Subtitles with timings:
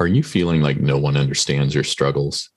[0.00, 2.48] Are you feeling like no one understands your struggles?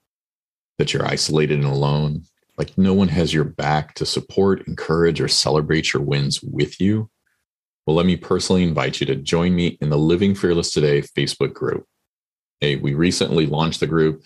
[0.77, 2.23] That you're isolated and alone?
[2.57, 7.09] Like no one has your back to support, encourage, or celebrate your wins with you?
[7.85, 11.53] Well, let me personally invite you to join me in the Living Fearless Today Facebook
[11.53, 11.85] group.
[12.61, 14.23] Hey, we recently launched the group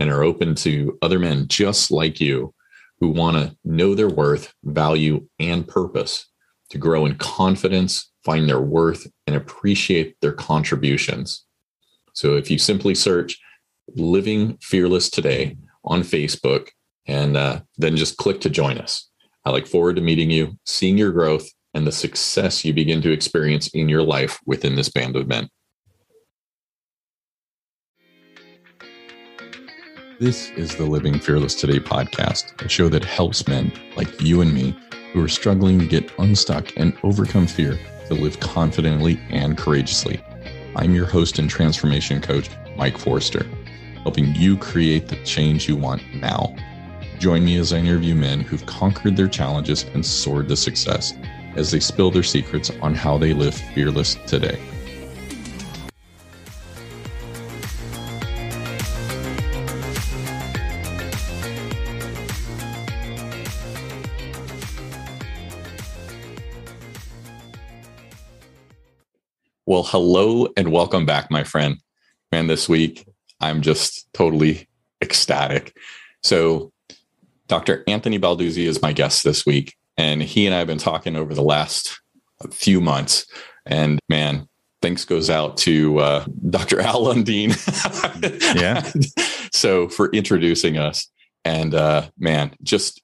[0.00, 2.52] and are open to other men just like you
[2.98, 6.26] who want to know their worth, value, and purpose
[6.70, 11.45] to grow in confidence, find their worth, and appreciate their contributions.
[12.16, 13.38] So if you simply search
[13.94, 16.68] Living Fearless Today on Facebook
[17.06, 19.10] and uh, then just click to join us.
[19.44, 23.12] I look forward to meeting you, seeing your growth, and the success you begin to
[23.12, 25.50] experience in your life within this band of men.
[30.18, 34.54] This is the Living Fearless Today podcast, a show that helps men like you and
[34.54, 34.74] me
[35.12, 40.18] who are struggling to get unstuck and overcome fear to live confidently and courageously.
[40.78, 43.46] I'm your host and transformation coach, Mike Forster,
[44.02, 46.54] helping you create the change you want now.
[47.18, 51.14] Join me as I interview men who've conquered their challenges and soared to success
[51.54, 54.60] as they spill their secrets on how they live fearless today.
[69.86, 71.78] Hello and welcome back, my friend.
[72.32, 73.06] Man, this week
[73.40, 74.68] I'm just totally
[75.00, 75.76] ecstatic.
[76.24, 76.72] So,
[77.46, 77.84] Dr.
[77.86, 81.34] Anthony Balduzzi is my guest this week, and he and I have been talking over
[81.34, 82.00] the last
[82.50, 83.26] few months.
[83.64, 84.48] And man,
[84.82, 86.80] thanks goes out to uh, Dr.
[86.82, 87.54] Al Lundeen.
[88.60, 88.90] yeah.
[89.52, 91.08] so, for introducing us.
[91.44, 93.02] And uh, man, just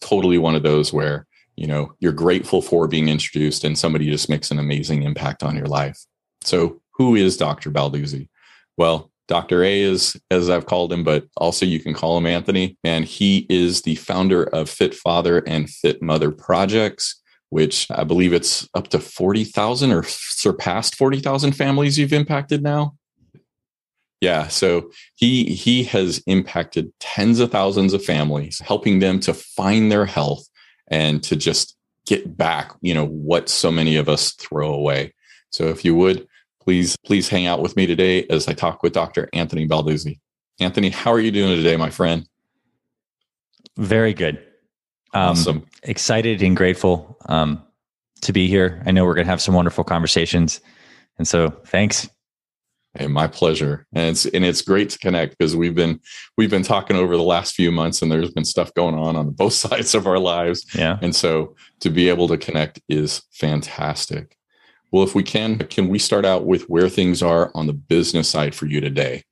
[0.00, 1.26] totally one of those where
[1.56, 5.56] you know you're grateful for being introduced and somebody just makes an amazing impact on
[5.56, 5.98] your life
[6.44, 8.28] so who is dr balduzzi?
[8.76, 12.76] Well dr a is as i've called him but also you can call him anthony.
[12.84, 17.20] And he is the founder of fit father and fit mother projects
[17.50, 22.94] which i believe it's up to 40000 or surpassed 40000 families you've impacted now.
[24.22, 29.90] Yeah, so he he has impacted tens of thousands of families, helping them to find
[29.90, 30.46] their health
[30.86, 31.76] and to just
[32.06, 35.12] get back, you know, what so many of us throw away.
[35.50, 36.28] So if you would,
[36.64, 39.28] please, please hang out with me today as I talk with Dr.
[39.32, 40.20] Anthony Balduzzi.
[40.60, 42.26] Anthony, how are you doing today, my friend?
[43.76, 44.36] Very good.
[45.14, 45.66] Um, awesome.
[45.82, 47.62] Excited and grateful um,
[48.22, 48.82] to be here.
[48.86, 50.60] I know we're going to have some wonderful conversations.
[51.18, 52.08] And so thanks.
[52.94, 53.86] Hey, my pleasure.
[53.94, 55.98] And it's and it's great to connect because we've been
[56.36, 59.30] we've been talking over the last few months and there's been stuff going on on
[59.30, 60.66] both sides of our lives.
[60.74, 60.98] Yeah.
[61.00, 64.36] And so to be able to connect is fantastic.
[64.92, 68.28] Well, if we can, can we start out with where things are on the business
[68.28, 69.22] side for you today?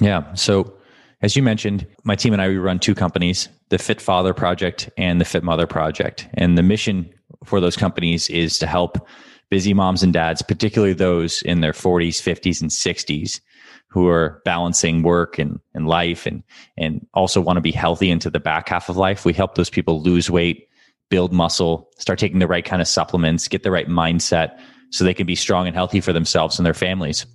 [0.00, 0.34] Yeah.
[0.34, 0.76] So
[1.22, 4.90] as you mentioned, my team and I we run two companies, the Fit Father Project
[4.96, 6.28] and the Fit Mother Project.
[6.34, 7.12] And the mission
[7.44, 9.06] for those companies is to help
[9.50, 13.40] busy moms and dads, particularly those in their 40s, 50s, and 60s
[13.88, 16.42] who are balancing work and, and life and,
[16.78, 19.24] and also want to be healthy into the back half of life.
[19.24, 20.68] We help those people lose weight,
[21.10, 24.58] build muscle, start taking the right kind of supplements, get the right mindset
[24.90, 27.26] so they can be strong and healthy for themselves and their families.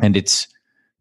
[0.00, 0.46] And it's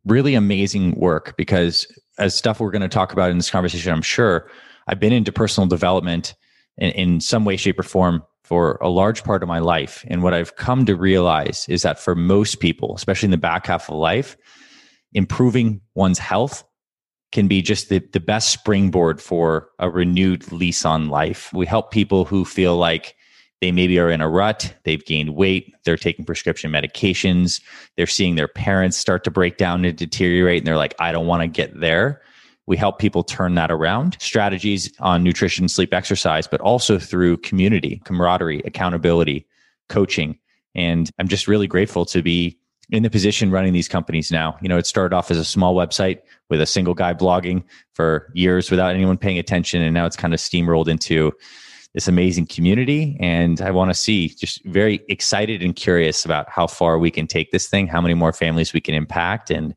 [0.05, 1.85] really amazing work because
[2.17, 4.49] as stuff we're going to talk about in this conversation, I'm sure
[4.87, 6.33] I've been into personal development
[6.77, 10.05] in, in some way, shape, or form for a large part of my life.
[10.07, 13.67] And what I've come to realize is that for most people, especially in the back
[13.67, 14.37] half of life,
[15.13, 16.63] improving one's health
[17.33, 21.51] can be just the, the best springboard for a renewed lease on life.
[21.53, 23.16] We help people who feel like
[23.61, 27.61] they maybe are in a rut, they've gained weight, they're taking prescription medications,
[27.95, 31.27] they're seeing their parents start to break down and deteriorate, and they're like, I don't
[31.27, 32.21] want to get there.
[32.67, 34.17] We help people turn that around.
[34.19, 39.47] Strategies on nutrition, sleep, exercise, but also through community, camaraderie, accountability,
[39.89, 40.37] coaching.
[40.75, 42.59] And I'm just really grateful to be
[42.89, 44.57] in the position running these companies now.
[44.61, 48.31] You know, it started off as a small website with a single guy blogging for
[48.33, 49.81] years without anyone paying attention.
[49.81, 51.33] And now it's kind of steamrolled into
[51.93, 53.17] this amazing community.
[53.19, 57.27] And I want to see just very excited and curious about how far we can
[57.27, 59.49] take this thing, how many more families we can impact.
[59.49, 59.75] And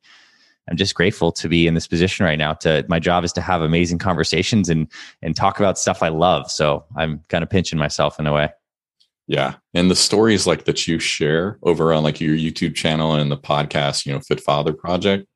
[0.71, 2.55] I'm just grateful to be in this position right now.
[2.55, 4.87] To my job is to have amazing conversations and
[5.23, 6.51] and talk about stuff I love.
[6.51, 8.51] So I'm kind of pinching myself in a way.
[9.27, 9.55] Yeah.
[9.75, 13.37] And the stories like that you share over on like your YouTube channel and the
[13.37, 15.27] podcast, you know, Fit Father Project,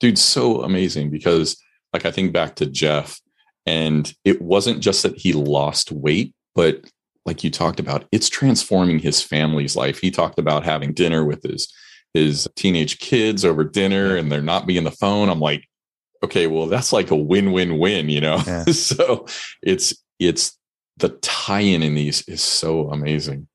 [0.00, 1.56] dude, so amazing because
[1.92, 3.20] like I think back to Jeff
[3.66, 6.84] and it wasn't just that he lost weight, but
[7.26, 9.98] like you talked about, it's transforming his family's life.
[9.98, 11.72] He talked about having dinner with his
[12.12, 15.28] his teenage kids over dinner and they're not being the phone.
[15.28, 15.64] I'm like,
[16.22, 18.40] okay, well, that's like a win-win-win, you know?
[18.46, 18.64] Yeah.
[18.72, 19.26] so
[19.62, 20.56] it's it's
[20.98, 23.48] the tie-in in these is so amazing.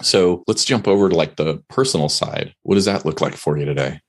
[0.00, 2.54] So let's jump over to like the personal side.
[2.62, 4.00] What does that look like for you today?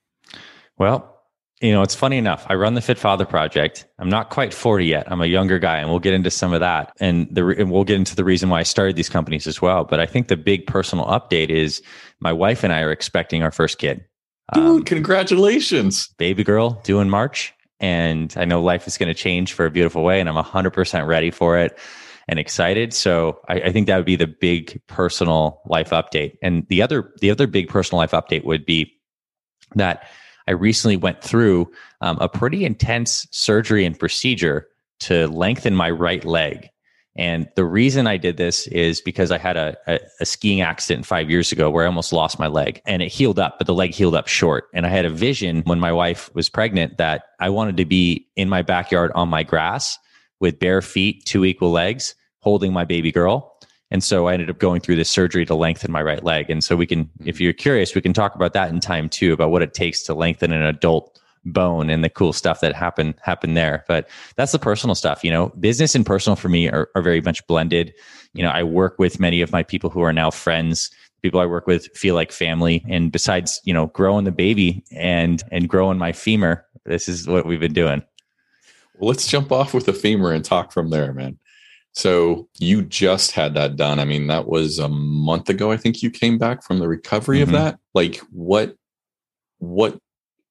[0.77, 1.19] Well,
[1.61, 2.45] you know, it's funny enough.
[2.47, 3.85] I run the Fit Father Project.
[4.00, 5.11] I'm not quite 40 yet.
[5.11, 7.83] I'm a younger guy, and we'll get into some of that, and the and we'll
[7.83, 9.83] get into the reason why I started these companies as well.
[9.83, 11.81] But I think the big personal update is
[12.21, 14.06] my wife and I are expecting our first kid.
[14.53, 19.13] Dude, um, congratulations, baby girl, due in March, and I know life is going to
[19.13, 21.77] change for a beautiful way, and I'm 100 percent ready for it
[22.29, 22.94] and excited.
[22.94, 26.38] So I, I think that would be the big personal life update.
[26.41, 28.94] And the other the other big personal life update would be
[29.75, 30.07] that
[30.49, 34.67] I recently went through um, a pretty intense surgery and procedure
[35.01, 36.69] to lengthen my right leg.
[37.15, 41.05] And the reason I did this is because I had a, a, a, skiing accident
[41.05, 43.75] five years ago where I almost lost my leg and it healed up, but the
[43.75, 44.69] leg healed up short.
[44.73, 48.27] And I had a vision when my wife was pregnant that I wanted to be
[48.35, 49.99] in my backyard on my grass
[50.39, 53.55] with bare feet, two equal legs, holding my baby girl.
[53.91, 56.50] And so I ended up going through this surgery to lengthen my right leg.
[56.50, 57.44] And so we can, if mm-hmm.
[57.44, 60.13] you're curious, we can talk about that in time too, about what it takes to
[60.13, 63.86] lengthen an adult bone and the cool stuff that happened happened there.
[63.88, 65.24] But that's the personal stuff.
[65.24, 67.94] You know, business and personal for me are, are very much blended.
[68.33, 70.92] You know, I work with many of my people who are now friends.
[71.21, 72.85] People I work with feel like family.
[72.88, 77.45] And besides, you know, growing the baby and and growing my femur, this is what
[77.45, 78.03] we've been doing.
[78.97, 81.39] Well, let's jump off with the femur and talk from there, man.
[81.99, 83.99] So you just had that done.
[83.99, 85.69] I mean, that was a month ago.
[85.69, 87.53] I think you came back from the recovery mm-hmm.
[87.53, 87.79] of that.
[87.93, 88.75] Like what
[89.57, 89.99] what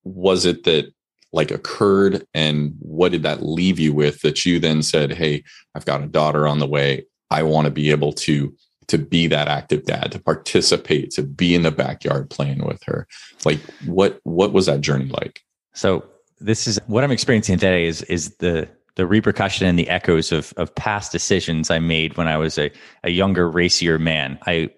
[0.05, 0.93] was it that
[1.33, 5.43] like occurred and what did that leave you with that you then said, "Hey,
[5.75, 7.07] I've got a daughter on the way.
[7.31, 8.55] I want to be able to
[8.89, 13.07] to be that active dad, to participate, to be in the backyard playing with her."
[13.47, 15.41] Like what what was that journey like?
[15.73, 16.05] So
[16.41, 18.69] this is what I'm experiencing today is is the
[18.99, 22.71] the repercussion and the echoes of of past decisions I made when I was a,
[23.05, 24.39] a younger, racier man.
[24.47, 24.71] I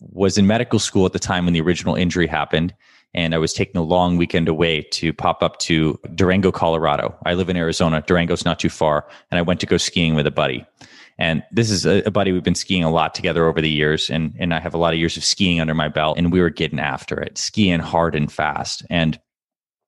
[0.00, 2.74] was in medical school at the time when the original injury happened,
[3.14, 7.16] and I was taking a long weekend away to pop up to Durango, Colorado.
[7.24, 8.04] I live in Arizona.
[8.06, 10.66] Durango's not too far, and I went to go skiing with a buddy.
[11.16, 14.10] And this is a, a, buddy we've been skiing a lot together over the years,
[14.10, 16.40] and and I have a lot of years of skiing under my belt, and we
[16.42, 18.84] were getting after it, skiing hard and fast.
[18.90, 19.18] And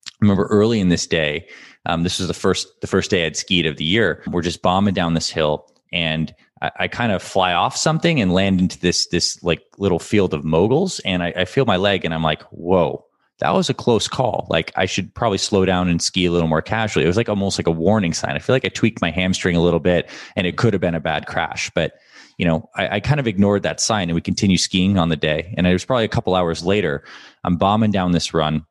[0.06, 1.46] I remember early in this day,
[1.86, 4.22] um, this was the first the first day I'd skied of the year.
[4.26, 8.32] We're just bombing down this hill, and I, I kind of fly off something and
[8.32, 12.04] land into this this like little field of moguls, and I, I feel my leg,
[12.04, 13.04] and I'm like, whoa.
[13.40, 14.46] That was a close call.
[14.48, 17.04] Like I should probably slow down and ski a little more casually.
[17.04, 18.34] It was like almost like a warning sign.
[18.34, 20.94] I feel like I tweaked my hamstring a little bit and it could have been
[20.94, 21.70] a bad crash.
[21.74, 21.98] But
[22.38, 25.16] you know, I, I, kind of ignored that sign and we continued skiing on the
[25.16, 25.52] day.
[25.58, 27.04] And it was probably a couple hours later,
[27.44, 28.64] I'm bombing down this run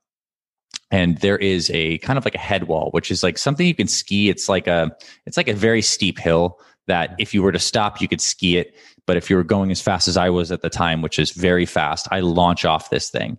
[0.92, 3.76] and there is a kind of like a head wall which is like something you
[3.76, 4.30] can ski.
[4.30, 4.96] It's like a
[5.26, 8.58] it's like a very steep hill that if you were to stop you could ski
[8.58, 8.76] it.
[9.06, 11.32] But if you were going as fast as i was at the time which is
[11.32, 13.38] very fast i launch off this thing.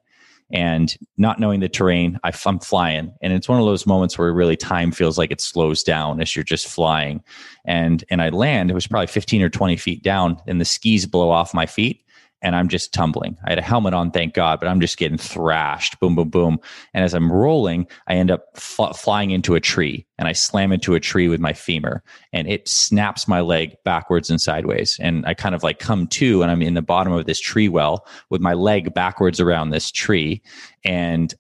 [0.52, 3.12] And not knowing the terrain I, i'm flying.
[3.20, 6.37] And it's one of those moments where really time feels like it slows down as
[6.37, 7.22] you're just flying.
[7.64, 11.06] And and i land it was probably 15 or 20 feet down and the skis
[11.06, 12.06] blow off my feet
[12.43, 13.37] and I'm just tumbling.
[13.44, 16.59] I had a helmet on, thank God, but I'm just getting thrashed, boom, boom, boom.
[16.93, 20.73] And as I'm rolling, I end up f- flying into a tree and I slam
[20.73, 22.02] into a tree with my femur
[22.33, 24.99] and it snaps my leg backwards and sideways.
[25.00, 27.69] And I kind of like come to and I'm in the bottom of this tree
[27.69, 30.43] well with my leg backwards around this tree.
[30.85, 31.35] And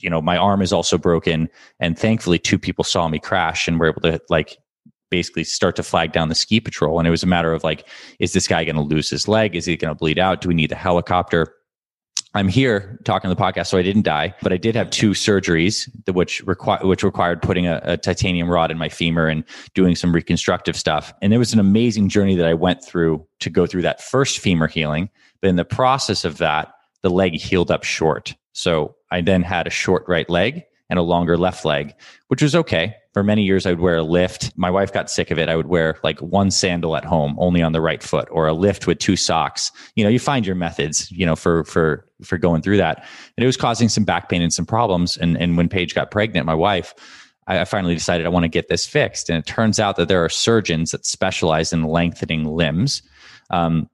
[0.00, 1.48] you know, my arm is also broken.
[1.80, 4.56] And thankfully, two people saw me crash and were able to like
[5.10, 6.98] basically start to flag down the ski patrol.
[6.98, 7.88] And it was a matter of like,
[8.18, 9.56] is this guy going to lose his leg?
[9.56, 10.40] Is he going to bleed out?
[10.40, 11.54] Do we need the helicopter?
[12.34, 15.10] I'm here talking on the podcast, so I didn't die, but I did have two
[15.10, 19.96] surgeries, which required which required putting a, a, titanium rod in my femur and doing
[19.96, 21.12] some reconstructive stuff.
[21.22, 24.40] And it was an amazing journey that I went through to go through that first
[24.40, 25.08] femur healing.
[25.40, 28.34] But in the process of that, the leg healed up short.
[28.52, 31.94] So I then had a short right leg and a longer left leg,
[32.28, 32.94] which was okay.
[33.14, 34.52] For many years, I would wear a lift.
[34.56, 35.48] My wife got sick of it.
[35.48, 38.52] I would wear like one sandal at home, only on the right foot, or a
[38.52, 39.72] lift with two socks.
[39.96, 42.98] You know, you find your methods, you know, for for for going through that.
[43.36, 45.16] And it was causing some back pain and some problems.
[45.16, 46.94] And and when Paige got pregnant, my wife,
[47.48, 49.30] I, finally decided I want to get this fixed.
[49.30, 53.02] And it turns out that there are surgeons that specialize in lengthening limbs.
[53.50, 53.88] Um,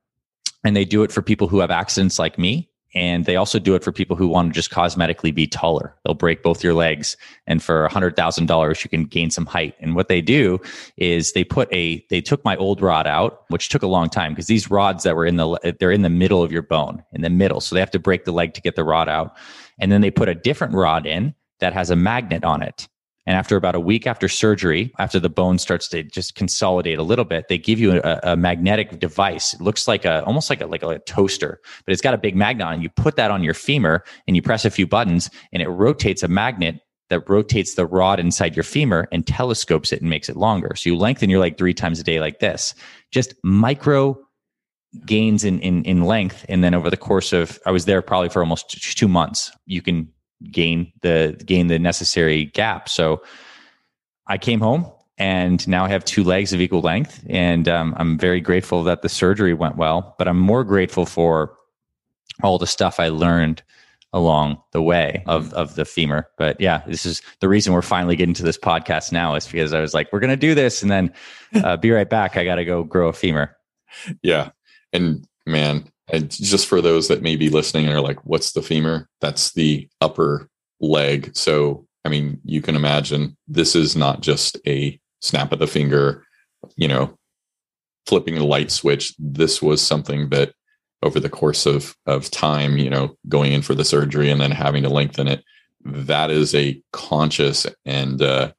[0.64, 3.74] and they do it for people who have accidents like me and they also do
[3.74, 5.94] it for people who want to just cosmetically be taller.
[6.04, 9.74] They'll break both your legs, and for hundred thousand dollars, you can gain some height.
[9.80, 10.60] And what they do
[10.96, 14.32] is they put a they took my old rod out, which took a long time
[14.32, 17.22] because these rods that were in the they're in the middle of your bone, in
[17.22, 19.36] the middle, so they have to break the leg to get the rod out.
[19.78, 22.88] And then they put a different rod in that has a magnet on it.
[23.26, 27.02] And after about a week after surgery, after the bone starts to just consolidate a
[27.02, 29.54] little bit, they give you a, a magnetic device.
[29.54, 32.36] It looks like a almost like a like a toaster, but it's got a big
[32.36, 32.82] magnet on.
[32.82, 36.22] You put that on your femur and you press a few buttons, and it rotates
[36.22, 40.36] a magnet that rotates the rod inside your femur and telescopes it and makes it
[40.36, 40.74] longer.
[40.76, 42.74] So you lengthen your leg three times a day like this.
[43.10, 44.18] Just micro
[45.06, 48.28] gains in, in in length and then over the course of i was there probably
[48.28, 50.08] for almost two months you can
[50.50, 52.88] gain the gain the necessary gap.
[52.88, 53.22] So
[54.26, 58.18] I came home and now I have two legs of equal length, and um, I'm
[58.18, 60.14] very grateful that the surgery went well.
[60.18, 61.54] But I'm more grateful for
[62.42, 63.62] all the stuff I learned
[64.12, 66.28] along the way of of the femur.
[66.36, 69.72] But yeah, this is the reason we're finally getting to this podcast now is because
[69.72, 71.12] I was like, we're going to do this, and then
[71.62, 72.36] uh, be right back.
[72.36, 73.56] I got to go grow a femur.
[74.22, 74.50] Yeah,
[74.92, 78.62] and man, and just for those that may be listening and are like, what's the
[78.62, 79.08] femur?
[79.20, 80.48] That's the upper
[80.80, 81.34] leg.
[81.34, 86.24] So, I mean, you can imagine this is not just a snap of the finger,
[86.76, 87.16] you know,
[88.06, 89.14] flipping the light switch.
[89.18, 90.52] This was something that
[91.02, 94.50] over the course of, of time, you know, going in for the surgery and then
[94.50, 95.42] having to lengthen it,
[95.84, 98.52] that is a conscious and uh,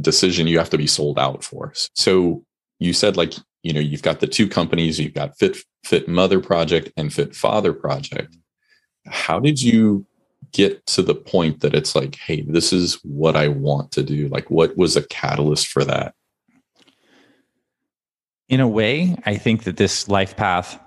[0.00, 1.72] decision you have to be sold out for.
[1.94, 2.44] So
[2.78, 3.34] you said like
[3.64, 7.34] you know you've got the two companies you've got fit fit mother project and fit
[7.34, 8.36] father project.
[9.06, 10.06] How did you
[10.52, 14.28] get to the point that it's like hey this is what i want to do?
[14.28, 16.14] Like what was a catalyst for that?
[18.48, 20.78] In a way i think that this life path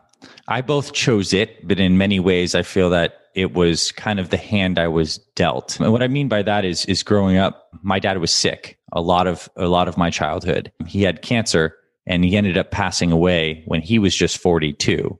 [0.48, 4.30] i both chose it but in many ways i feel that it was kind of
[4.30, 5.80] the hand i was dealt.
[5.80, 9.02] And what i mean by that is is growing up my dad was sick a
[9.02, 10.72] lot of a lot of my childhood.
[10.86, 11.76] He had cancer
[12.08, 15.20] and he ended up passing away when he was just 42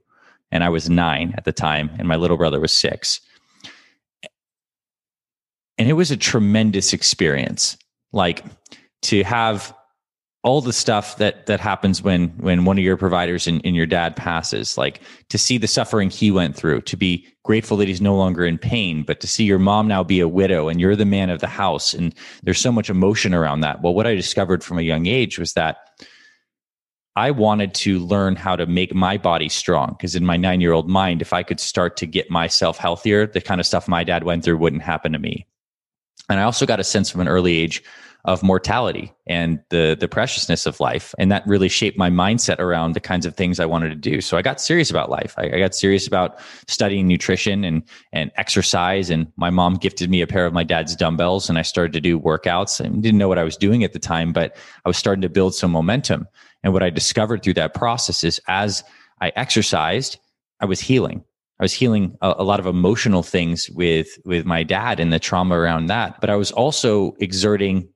[0.50, 3.20] and i was nine at the time and my little brother was six.
[5.78, 7.78] And it was a tremendous experience.
[8.12, 8.44] Like
[9.02, 9.72] to have
[10.42, 13.86] all the stuff that that happens when when one of your providers and, and your
[13.86, 18.00] dad passes like to see the suffering he went through to be grateful that he's
[18.00, 20.94] no longer in pain but to see your mom now be a widow and you're
[20.94, 22.14] the man of the house and
[22.44, 23.82] there's so much emotion around that.
[23.82, 25.78] Well what i discovered from a young age was that
[27.16, 30.72] I wanted to learn how to make my body strong because in my nine year
[30.72, 34.04] old mind, if I could start to get myself healthier, the kind of stuff my
[34.04, 35.46] dad went through wouldn't happen to me.
[36.28, 37.82] And I also got a sense from an early age
[38.24, 42.92] of mortality and the the preciousness of life and that really shaped my mindset around
[42.92, 44.20] the kinds of things i wanted to do.
[44.20, 45.34] So i got serious about life.
[45.38, 50.20] I, I got serious about studying nutrition and and exercise and my mom gifted me
[50.20, 52.80] a pair of my dad's dumbbells and i started to do workouts.
[52.80, 55.28] And didn't know what i was doing at the time but i was starting to
[55.28, 56.26] build some momentum
[56.68, 58.84] and what I discovered through that process is as
[59.22, 60.18] I exercised,
[60.60, 61.24] I was healing.
[61.58, 65.18] I was healing a, a, lot of emotional things with with my dad and the
[65.18, 66.20] trauma around that.
[66.20, 67.88] But I was also exerting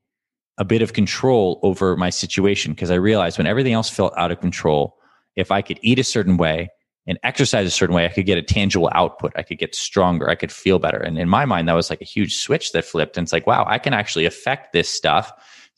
[0.56, 4.32] a bit of control over my situation because I realized when everything else felt out
[4.32, 4.96] of control,
[5.36, 6.70] if I could eat a certain way
[7.06, 9.34] and exercise a certain way, I could get a tangible output.
[9.36, 10.30] I could get stronger.
[10.30, 10.98] I could feel better.
[10.98, 13.18] And in my mind, that was like a huge switch that flipped.
[13.18, 15.30] And it's like, wow, I can actually affect this stuff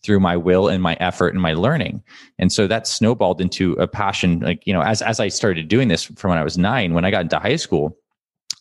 [0.04, 2.02] through my will and my effort and my learning.
[2.38, 4.40] And so that snowballed into a passion.
[4.40, 7.04] Like, you know, as, as I started doing this from when I was nine, when
[7.04, 7.96] I got into high school,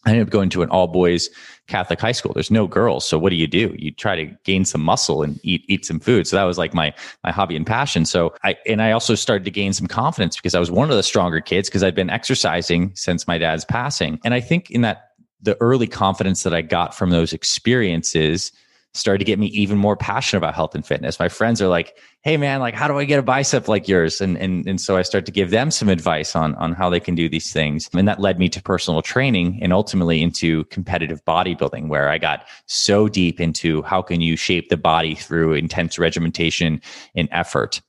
[0.05, 1.29] I ended up going to an all boys
[1.67, 2.33] Catholic high school.
[2.33, 3.07] There's no girls.
[3.07, 3.73] So what do you do?
[3.77, 6.27] You try to gain some muscle and eat, eat some food.
[6.27, 8.05] So that was like my, my hobby and passion.
[8.05, 10.97] So I, and I also started to gain some confidence because I was one of
[10.97, 14.19] the stronger kids because I'd been exercising since my dad's passing.
[14.25, 18.53] And I think in that, the early confidence that I got from those experiences
[18.93, 21.19] started to get me even more passionate about health and fitness.
[21.19, 24.21] My friends are like, "Hey man, like how do I get a bicep like yours?"
[24.21, 27.00] And and and so I start to give them some advice on on how they
[27.00, 27.89] can do these things.
[27.93, 32.45] And that led me to personal training and ultimately into competitive bodybuilding where I got
[32.67, 36.81] so deep into how can you shape the body through intense regimentation
[37.15, 37.81] and effort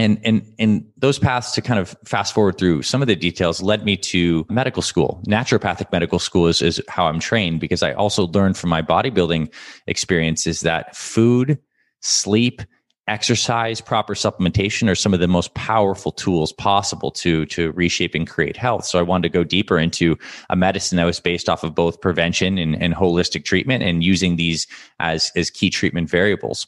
[0.00, 3.62] and and and those paths to kind of fast forward through some of the details
[3.62, 5.20] led me to medical school.
[5.26, 9.52] Naturopathic medical school is, is how i'm trained because i also learned from my bodybuilding
[9.86, 11.58] experiences that food
[12.00, 12.62] sleep
[13.08, 18.28] exercise proper supplementation are some of the most powerful tools possible to to reshape and
[18.28, 18.84] create health.
[18.86, 20.16] So i wanted to go deeper into
[20.48, 24.36] a medicine that was based off of both prevention and, and holistic treatment and using
[24.36, 24.66] these
[24.98, 26.66] as as key treatment variables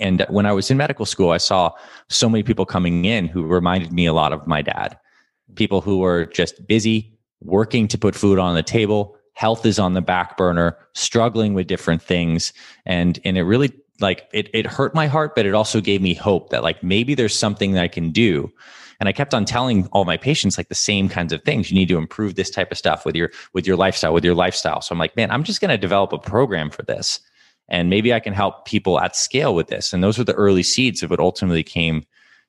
[0.00, 1.72] and when I was in medical school, I saw
[2.08, 4.98] so many people coming in who reminded me a lot of my dad.
[5.56, 9.16] People who were just busy working to put food on the table.
[9.34, 12.52] Health is on the back burner, struggling with different things.
[12.86, 16.14] And, and it really like it, it hurt my heart, but it also gave me
[16.14, 18.52] hope that like maybe there's something that I can do
[19.00, 21.70] and I kept on telling all my patients like the same kinds of things.
[21.70, 24.34] You need to improve this type of stuff with your with your lifestyle, with your
[24.34, 24.80] lifestyle.
[24.80, 27.20] So I'm like, man, I'm just to develop a program for this,
[27.68, 29.92] and maybe I can help people at scale with this.
[29.92, 32.04] And those were the early seeds of what ultimately came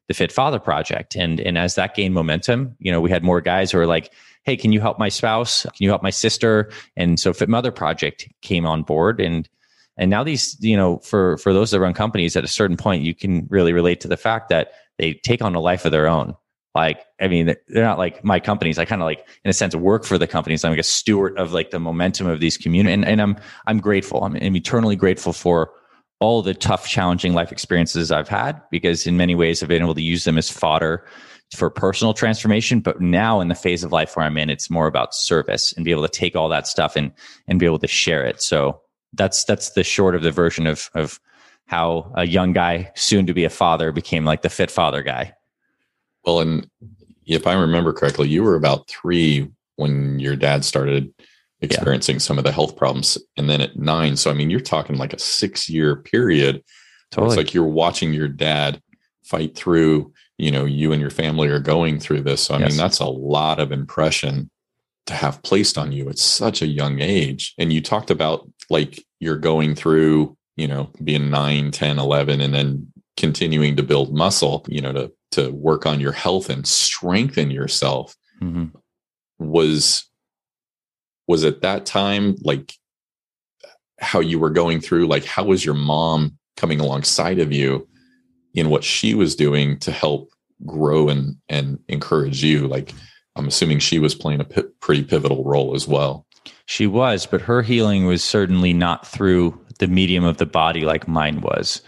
[0.07, 1.15] the Fit Father Project.
[1.15, 4.13] And and as that gained momentum, you know, we had more guys who were like,
[4.43, 5.63] hey, can you help my spouse?
[5.63, 6.71] Can you help my sister?
[6.95, 9.49] And so Fit Mother Project came on board and
[9.97, 13.03] and now these, you know, for for those that run companies, at a certain point,
[13.03, 16.07] you can really relate to the fact that they take on a life of their
[16.07, 16.35] own.
[16.75, 18.77] Like, I mean, they're not like my companies.
[18.77, 20.65] I kind of like, in a sense, work for the companies.
[20.65, 23.79] I'm like a steward of like the momentum of these community, and, and I'm I'm
[23.79, 24.23] grateful.
[24.25, 25.71] I'm, I'm eternally grateful for
[26.19, 29.95] all the tough, challenging life experiences I've had because in many ways I've been able
[29.95, 31.05] to use them as fodder
[31.55, 32.81] for personal transformation.
[32.81, 35.85] But now in the phase of life where I'm in, it's more about service and
[35.85, 37.13] be able to take all that stuff and
[37.47, 38.41] and be able to share it.
[38.41, 38.81] So
[39.13, 41.21] that's that's the short of the version of of
[41.67, 45.33] how a young guy soon to be a father became like the fit father guy
[46.25, 46.69] well and
[47.25, 51.13] if i remember correctly you were about three when your dad started
[51.61, 52.19] experiencing yeah.
[52.19, 55.13] some of the health problems and then at nine so i mean you're talking like
[55.13, 56.63] a six year period
[57.11, 57.27] totally.
[57.27, 58.81] it's like you're watching your dad
[59.23, 62.71] fight through you know you and your family are going through this so i yes.
[62.71, 64.49] mean that's a lot of impression
[65.05, 69.03] to have placed on you at such a young age and you talked about like
[69.19, 74.65] you're going through you know being 9 10 11 and then continuing to build muscle
[74.67, 78.65] you know to to work on your health and strengthen yourself mm-hmm.
[79.39, 80.09] was
[81.27, 82.73] was at that time like
[83.99, 87.87] how you were going through like how was your mom coming alongside of you
[88.53, 90.29] in what she was doing to help
[90.65, 92.93] grow and and encourage you like
[93.35, 96.25] i'm assuming she was playing a p- pretty pivotal role as well
[96.67, 101.07] she was, but her healing was certainly not through the medium of the body like
[101.07, 101.81] mine was.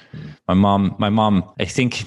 [0.47, 2.05] My mom, my mom, I think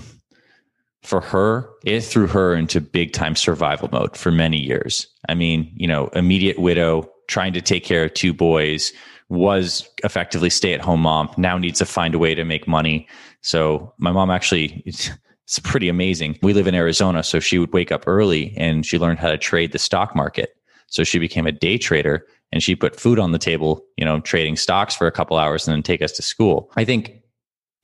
[1.03, 5.07] for her, it threw her into big time survival mode for many years.
[5.29, 8.93] I mean, you know, immediate widow, trying to take care of two boys,
[9.29, 13.09] was effectively stay at home mom, now needs to find a way to make money.
[13.43, 15.09] So my mom actually, it's,
[15.45, 16.39] it's pretty amazing.
[16.43, 19.39] We live in Arizona, so she would wake up early and she learned how to
[19.39, 20.51] trade the stock market.
[20.89, 24.21] So she became a day trader and she put food on the table, you know,
[24.21, 26.71] trading stocks for a couple hours and then take us to school.
[26.77, 27.23] I think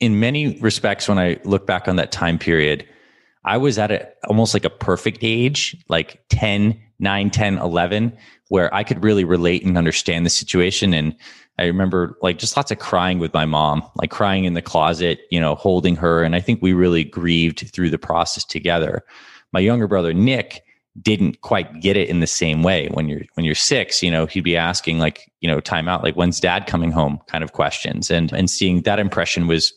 [0.01, 2.87] in many respects, when I look back on that time period,
[3.45, 8.17] I was at a, almost like a perfect age, like 10, 9, 10, 11,
[8.49, 10.93] where I could really relate and understand the situation.
[10.93, 11.15] And
[11.59, 15.21] I remember like just lots of crying with my mom, like crying in the closet,
[15.31, 16.23] you know, holding her.
[16.23, 19.03] And I think we really grieved through the process together.
[19.53, 20.63] My younger brother, Nick,
[21.03, 22.89] didn't quite get it in the same way.
[22.89, 26.03] When you're when you're six you know he'd be asking like you know time out
[26.03, 27.21] like when's dad coming home?
[27.29, 28.11] kind of questions.
[28.11, 29.73] And and seeing that impression was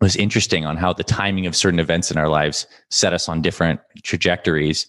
[0.00, 3.42] was interesting on how the timing of certain events in our lives set us on
[3.42, 4.86] different trajectories.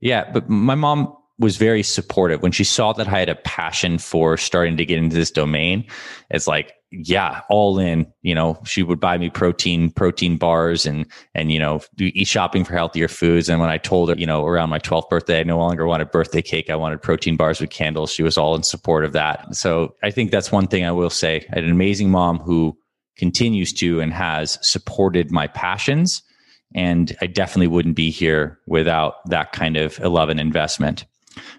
[0.00, 3.98] Yeah but my mom was very supportive when she saw that I had a passion
[3.98, 5.84] for starting to get into this domain.
[6.30, 8.10] It's like, yeah, all in.
[8.22, 12.28] You know, she would buy me protein protein bars and and you know do eat
[12.28, 13.48] shopping for healthier foods.
[13.48, 16.10] And when I told her, you know, around my 12th birthday, I no longer wanted
[16.10, 16.70] birthday cake.
[16.70, 18.12] I wanted protein bars with candles.
[18.12, 19.54] She was all in support of that.
[19.54, 21.46] So I think that's one thing I will say.
[21.50, 22.78] I had an amazing mom who
[23.16, 26.22] continues to and has supported my passions.
[26.74, 31.04] And I definitely wouldn't be here without that kind of love and investment.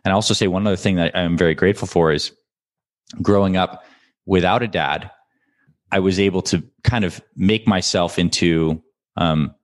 [0.03, 2.31] And I also say one other thing that I'm very grateful for is
[3.21, 3.83] growing up
[4.25, 5.11] without a dad,
[5.91, 8.83] I was able to kind of make myself into
[9.15, 9.55] um,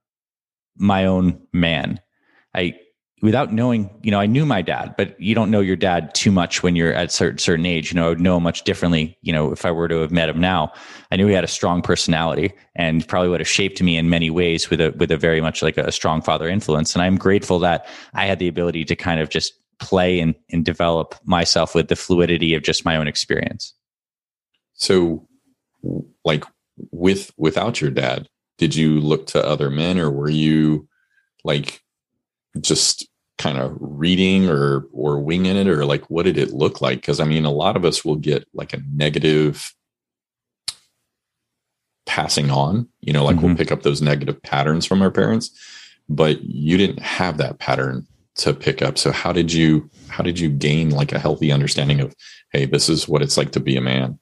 [0.76, 2.00] my own man.
[2.54, 2.74] I
[3.24, 6.30] without knowing, you know, I knew my dad, but you don't know your dad too
[6.30, 7.90] much when you're at certain certain age.
[7.90, 9.16] You know, I would know much differently.
[9.22, 10.72] You know, if I were to have met him now,
[11.10, 14.30] I knew he had a strong personality and probably would have shaped me in many
[14.30, 16.94] ways with a with a very much like a strong father influence.
[16.94, 20.64] And I'm grateful that I had the ability to kind of just play and, and
[20.64, 23.74] develop myself with the fluidity of just my own experience.
[24.74, 25.28] So,
[26.24, 26.44] like
[26.90, 30.88] with without your dad, did you look to other men, or were you
[31.44, 31.82] like
[32.60, 33.06] just
[33.38, 37.00] kind of reading or or winging it, or like what did it look like?
[37.00, 39.74] Because I mean, a lot of us will get like a negative
[42.06, 42.88] passing on.
[43.00, 43.46] You know, like mm-hmm.
[43.46, 45.50] we'll pick up those negative patterns from our parents,
[46.08, 48.06] but you didn't have that pattern
[48.36, 52.00] to pick up so how did you how did you gain like a healthy understanding
[52.00, 52.14] of
[52.52, 54.18] hey this is what it's like to be a man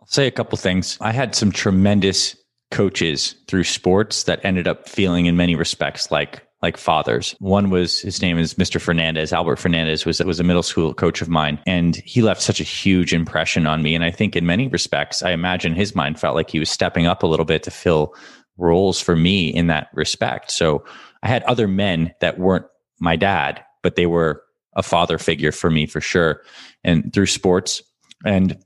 [0.00, 2.36] i'll say a couple things i had some tremendous
[2.70, 7.34] coaches through sports that ended up feeling in many respects like like fathers.
[7.40, 8.80] One was his name is Mr.
[8.80, 9.32] Fernandez.
[9.32, 12.64] Albert Fernandez was was a middle school coach of mine, and he left such a
[12.64, 13.94] huge impression on me.
[13.94, 17.06] And I think in many respects, I imagine his mind felt like he was stepping
[17.06, 18.14] up a little bit to fill
[18.56, 20.52] roles for me in that respect.
[20.52, 20.84] So
[21.22, 22.66] I had other men that weren't
[23.02, 24.42] my dad, but they were
[24.74, 26.40] a father figure for me for sure.
[26.84, 27.82] And through sports.
[28.24, 28.56] And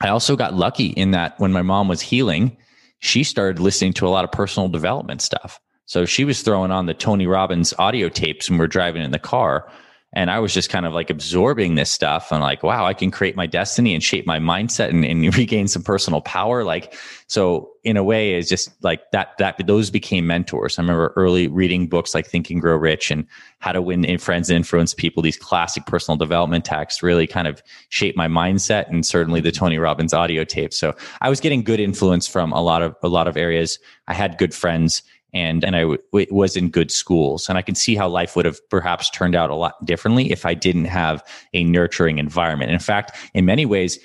[0.00, 2.56] I also got lucky in that when my mom was healing,
[2.98, 5.58] she started listening to a lot of personal development stuff.
[5.86, 9.10] So she was throwing on the Tony Robbins audio tapes when we we're driving in
[9.10, 9.70] the car.
[10.14, 13.10] And I was just kind of like absorbing this stuff and like, wow, I can
[13.10, 16.64] create my destiny and shape my mindset and, and regain some personal power.
[16.64, 16.96] Like,
[17.26, 20.78] so in a way, it's just like that, that those became mentors.
[20.78, 23.26] I remember early reading books like Think and Grow Rich and
[23.58, 25.22] How to Win in Friends and Influence People.
[25.22, 29.78] These classic personal development texts really kind of shaped my mindset and certainly the Tony
[29.78, 30.78] Robbins audio tapes.
[30.78, 33.80] So I was getting good influence from a lot of, a lot of areas.
[34.06, 35.02] I had good friends
[35.34, 35.98] and and I w-
[36.30, 37.48] was in good schools.
[37.48, 40.46] And I can see how life would have perhaps turned out a lot differently if
[40.46, 42.70] I didn't have a nurturing environment.
[42.70, 43.98] in fact, in many ways,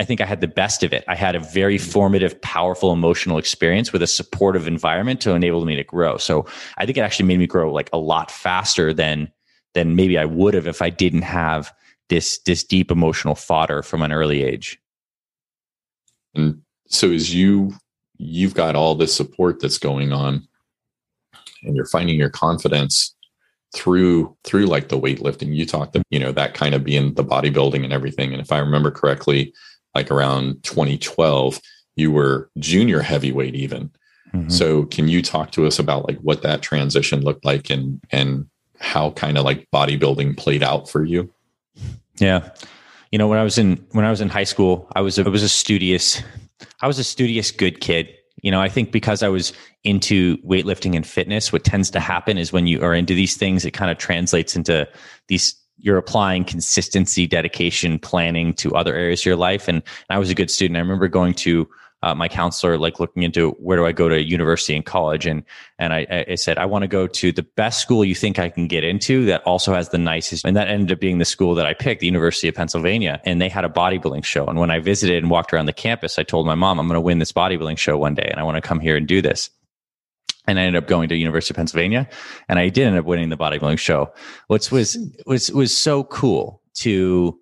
[0.00, 1.04] I think I had the best of it.
[1.06, 5.76] I had a very formative, powerful emotional experience with a supportive environment to enable me
[5.76, 6.16] to grow.
[6.16, 6.46] So
[6.78, 9.30] I think it actually made me grow like a lot faster than
[9.74, 11.72] than maybe I would have if I didn't have
[12.08, 14.78] this this deep emotional fodder from an early age.
[16.34, 17.72] And so as you
[18.18, 20.46] you've got all this support that's going on
[21.64, 23.14] and you're finding your confidence
[23.74, 25.54] through through like the weightlifting.
[25.54, 28.32] You talked about you know that kind of being the bodybuilding and everything.
[28.32, 29.52] And if i remember correctly
[29.94, 31.60] like around 2012
[31.96, 33.90] you were junior heavyweight even.
[34.32, 34.48] Mm-hmm.
[34.48, 38.46] so can you talk to us about like what that transition looked like and and
[38.80, 41.32] how kind of like bodybuilding played out for you?
[42.18, 42.50] Yeah.
[43.12, 45.24] You know when i was in when i was in high school i was a,
[45.24, 46.20] I was a studious
[46.80, 48.08] i was a studious good kid
[48.44, 49.54] you know, I think because I was
[49.84, 53.64] into weightlifting and fitness, what tends to happen is when you are into these things,
[53.64, 54.86] it kind of translates into
[55.28, 59.66] these you're applying consistency, dedication, planning to other areas of your life.
[59.66, 60.76] And, and I was a good student.
[60.76, 61.68] I remember going to
[62.04, 65.42] uh, my counselor like looking into where do I go to university and college, and
[65.78, 68.50] and I, I said I want to go to the best school you think I
[68.50, 71.54] can get into that also has the nicest, and that ended up being the school
[71.54, 74.44] that I picked, the University of Pennsylvania, and they had a bodybuilding show.
[74.46, 76.96] And when I visited and walked around the campus, I told my mom I'm going
[76.96, 79.22] to win this bodybuilding show one day, and I want to come here and do
[79.22, 79.48] this
[80.46, 82.06] and I ended up going to University of Pennsylvania,
[82.50, 84.12] and I did end up winning the bodybuilding show,
[84.48, 87.38] which was was was so cool to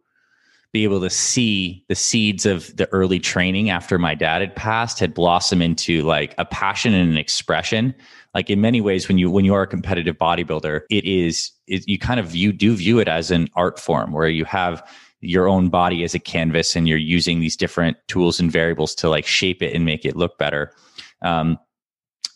[0.73, 4.99] be able to see the seeds of the early training after my dad had passed
[4.99, 7.95] had blossomed into like a passion and an expression.
[8.35, 11.87] Like in many ways when you when you are a competitive bodybuilder it is it,
[11.87, 14.83] you kind of you do view it as an art form where you have
[15.21, 19.09] your own body as a canvas and you're using these different tools and variables to
[19.09, 20.73] like shape it and make it look better.
[21.21, 21.59] Um,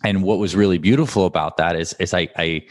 [0.05, 2.63] and what was really beautiful about that is is i i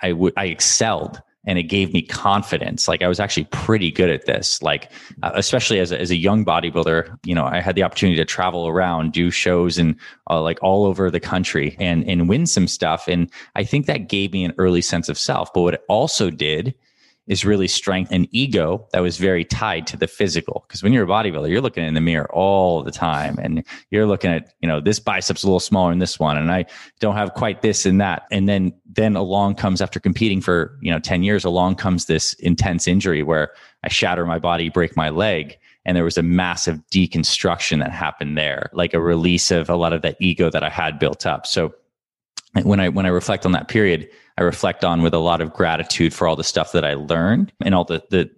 [0.00, 2.88] I, w- I excelled and it gave me confidence.
[2.88, 4.62] Like I was actually pretty good at this.
[4.62, 4.90] Like
[5.22, 8.24] uh, especially as a, as a young bodybuilder, you know, I had the opportunity to
[8.24, 9.96] travel around, do shows and
[10.28, 13.08] uh, like all over the country and and win some stuff.
[13.08, 15.52] And I think that gave me an early sense of self.
[15.52, 16.74] But what it also did
[17.28, 20.64] is really strength and ego that was very tied to the physical.
[20.66, 24.06] Because when you're a bodybuilder, you're looking in the mirror all the time and you're
[24.06, 26.38] looking at, you know, this bicep's a little smaller than this one.
[26.38, 26.64] And I
[27.00, 28.22] don't have quite this and that.
[28.30, 32.32] And then, then along comes after competing for, you know, 10 years, along comes this
[32.34, 33.50] intense injury where
[33.84, 35.58] I shatter my body, break my leg.
[35.84, 39.92] And there was a massive deconstruction that happened there, like a release of a lot
[39.92, 41.46] of that ego that I had built up.
[41.46, 41.74] So
[42.62, 44.08] when I, when I reflect on that period,
[44.38, 47.52] I reflect on with a lot of gratitude for all the stuff that I learned
[47.60, 48.30] and all the, the,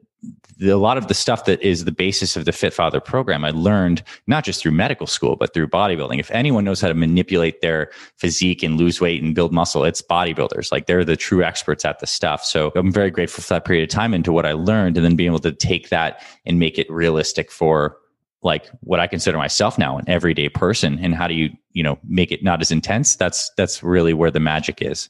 [0.59, 3.45] the, a lot of the stuff that is the basis of the Fit Father program,
[3.45, 6.21] I learned not just through medical school, but through bodybuilding.
[6.21, 10.03] If anyone knows how to manipulate their physique and lose weight and build muscle, it's
[10.03, 10.71] bodybuilders.
[10.71, 12.45] Like they're the true experts at the stuff.
[12.45, 15.05] So I'm very grateful for that period of time and to what I learned and
[15.05, 17.97] then being able to take that and make it realistic for
[18.43, 20.99] like what I consider myself now an everyday person.
[21.01, 23.17] And how do you, you know, make it not as intense?
[23.17, 25.09] That's, that's really where the magic is.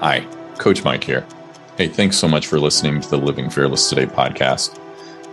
[0.00, 0.26] Hi,
[0.58, 1.26] Coach Mike here.
[1.78, 4.78] Hey, thanks so much for listening to the Living Fearless Today podcast.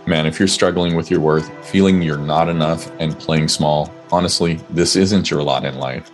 [0.06, 4.54] Man, if you're struggling with your worth, feeling you're not enough, and playing small, honestly,
[4.70, 6.10] this isn't your lot in life.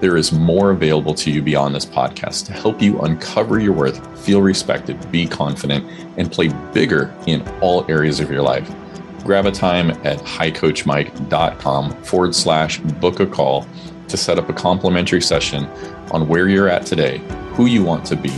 [0.00, 4.24] There is more available to you beyond this podcast to help you uncover your worth,
[4.24, 5.84] feel respected, be confident,
[6.16, 8.68] and play bigger in all areas of your life.
[9.24, 13.66] Grab a time at highcoachmike.com forward slash book a call
[14.08, 15.66] to set up a complimentary session
[16.10, 17.18] on where you're at today,
[17.52, 18.32] who you want to be,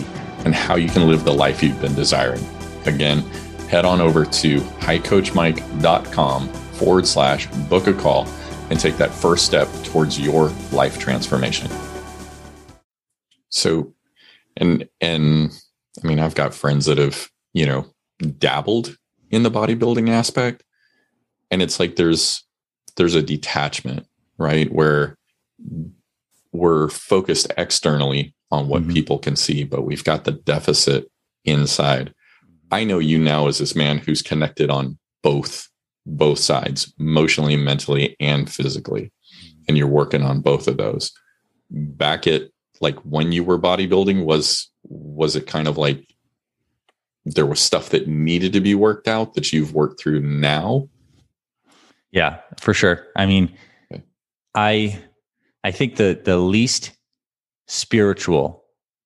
[0.45, 2.45] and how you can live the life you've been desiring.
[2.85, 3.21] Again,
[3.68, 8.27] head on over to highcoachmike.com forward slash book a call
[8.71, 11.71] and take that first step towards your life transformation.
[13.51, 13.95] So,
[14.57, 15.51] and, and
[16.03, 17.87] I mean, I've got friends that have, you know,
[18.38, 18.97] dabbled
[19.31, 20.64] in the bodybuilding aspect.
[21.53, 22.45] And it's like there's,
[22.97, 24.07] there's a detachment,
[24.38, 24.73] right?
[24.73, 25.17] Where
[26.51, 28.93] we're focused externally on what Mhm.
[28.93, 31.11] people can see, but we've got the deficit
[31.45, 32.12] inside.
[32.71, 35.69] I know you now as this man who's connected on both
[36.05, 39.12] both sides, emotionally, mentally, and physically.
[39.69, 41.12] And you're working on both of those.
[41.71, 46.12] Back at like when you were bodybuilding, was was it kind of like
[47.25, 50.88] there was stuff that needed to be worked out that you've worked through now?
[52.12, 53.07] Yeah, for sure.
[53.16, 53.55] I mean,
[53.92, 54.03] Okay.
[54.55, 55.03] I
[55.64, 56.92] I think the the least
[57.66, 58.62] spiritual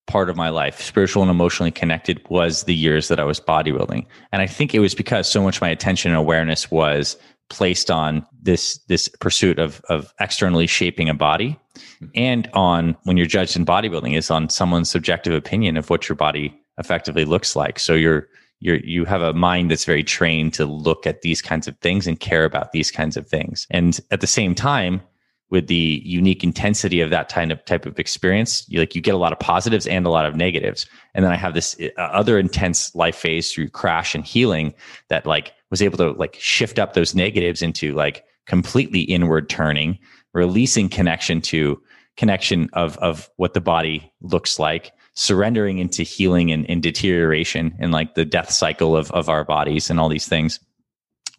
[0.07, 4.07] part of my life, spiritual and emotionally connected, was the years that I was bodybuilding.
[4.33, 7.17] And I think it was because so much of my attention and awareness was
[7.49, 11.59] placed on this this pursuit of of externally shaping a body
[12.01, 12.07] hmm.
[12.15, 16.17] and on when you're judged in bodybuilding is on someone's subjective opinion of what your
[16.17, 17.79] body effectively looks like.
[17.79, 18.29] So you're
[18.61, 22.07] you're you have a mind that's very trained to look at these kinds of things
[22.07, 23.67] and care about these kinds of things.
[23.71, 25.03] And at the same time,
[25.51, 29.15] with the unique intensity of that kind of type of experience, you like you get
[29.15, 30.87] a lot of positives and a lot of negatives.
[31.15, 34.75] And then I have this uh, other intense life phase through crash and healing
[35.09, 39.99] that like was able to like shift up those negatives into like completely inward turning,
[40.35, 41.81] releasing connection to
[42.17, 47.91] connection of of what the body looks like surrendering into healing and, and deterioration and
[47.91, 50.61] like the death cycle of of our bodies and all these things.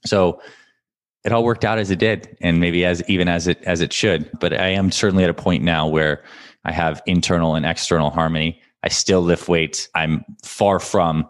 [0.05, 0.41] So
[1.23, 3.91] it all worked out as it did and maybe as even as it as it
[3.91, 6.23] should but i am certainly at a point now where
[6.63, 8.61] i have internal and external harmony.
[8.83, 9.89] I still lift weights.
[9.95, 11.27] I'm far from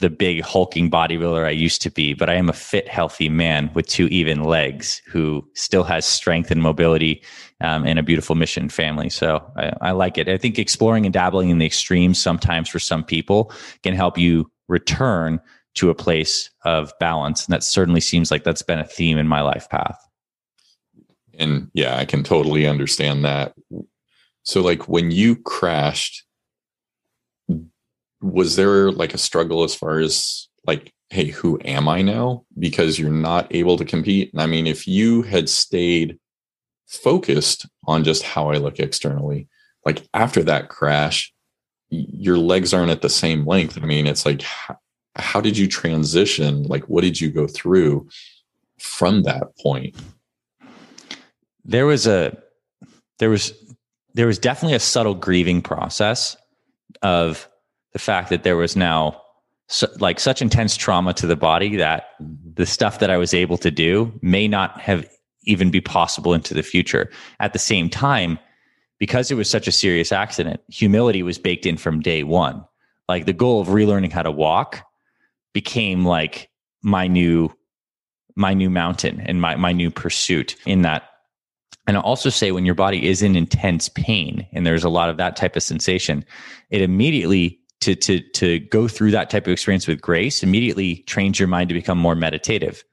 [0.00, 3.70] the big hulking bodybuilder I used to be, but I am a fit, healthy man
[3.74, 7.22] with two even legs who still has strength and mobility
[7.60, 9.10] um, and a beautiful mission family.
[9.10, 10.28] So I, I like it.
[10.28, 14.50] I think exploring and dabbling in the extremes sometimes for some people can help you
[14.68, 15.40] return
[15.74, 17.46] to a place of balance.
[17.46, 19.98] And that certainly seems like that's been a theme in my life path.
[21.38, 23.54] And yeah, I can totally understand that.
[24.42, 26.24] So, like when you crashed,
[28.20, 32.44] was there like a struggle as far as like, hey, who am I now?
[32.58, 34.32] Because you're not able to compete.
[34.32, 36.18] And I mean, if you had stayed
[36.86, 39.48] focused on just how I look externally,
[39.84, 41.32] like after that crash,
[41.88, 43.76] your legs aren't at the same length.
[43.76, 44.78] I mean, it's like, how,
[45.16, 46.62] how did you transition?
[46.64, 48.08] Like, what did you go through
[48.78, 49.96] from that point?
[51.64, 52.36] There was a,
[53.18, 53.52] there was,
[54.14, 56.36] there was definitely a subtle grieving process
[57.02, 57.48] of
[57.92, 59.20] the fact that there was now
[59.68, 62.34] so, like such intense trauma to the body that mm-hmm.
[62.54, 65.08] the stuff that I was able to do may not have
[65.44, 67.10] even be possible into the future.
[67.38, 68.38] At the same time,
[68.98, 72.64] because it was such a serious accident, humility was baked in from day one.
[73.08, 74.82] Like the goal of relearning how to walk
[75.52, 76.50] became like
[76.82, 77.52] my new
[78.36, 81.04] my new mountain and my my new pursuit in that
[81.86, 85.08] and I'll also say when your body is in intense pain and there's a lot
[85.10, 86.24] of that type of sensation,
[86.70, 91.38] it immediately to to to go through that type of experience with grace immediately trains
[91.38, 92.84] your mind to become more meditative,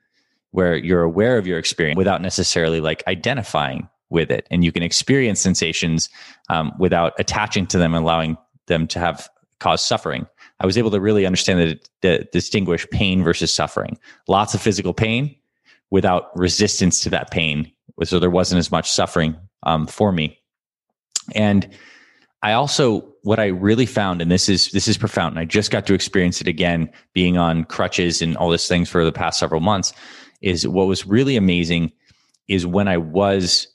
[0.51, 4.83] where you're aware of your experience without necessarily like identifying with it, and you can
[4.83, 6.09] experience sensations
[6.49, 10.27] um, without attaching to them, and allowing them to have cause suffering.
[10.59, 13.97] I was able to really understand that, distinguish pain versus suffering.
[14.27, 15.35] Lots of physical pain
[15.91, 17.71] without resistance to that pain
[18.03, 20.39] so there wasn't as much suffering um, for me
[21.35, 21.69] and
[22.47, 25.69] i also what i really found and this is this is profound and i just
[25.69, 29.37] got to experience it again being on crutches and all these things for the past
[29.39, 29.93] several months
[30.41, 31.91] is what was really amazing
[32.47, 33.67] is when i was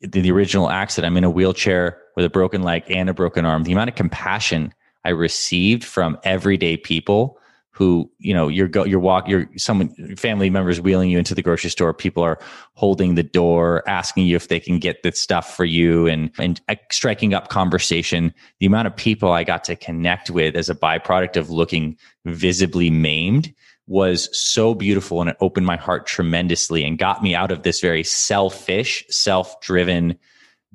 [0.00, 3.44] the, the original accident i'm in a wheelchair with a broken leg and a broken
[3.44, 4.72] arm the amount of compassion
[5.04, 7.38] i received from everyday people
[7.78, 11.42] who you know you're go you're walk you're someone family members wheeling you into the
[11.42, 11.94] grocery store.
[11.94, 12.40] People are
[12.74, 16.60] holding the door asking you if they can get the stuff for you and and
[16.68, 18.34] uh, striking up conversation.
[18.58, 22.90] The amount of people i got to connect with as a byproduct of looking visibly
[22.90, 23.54] maimed
[23.86, 27.80] was so beautiful and it opened my heart tremendously and got me out of this
[27.80, 30.18] very selfish self-driven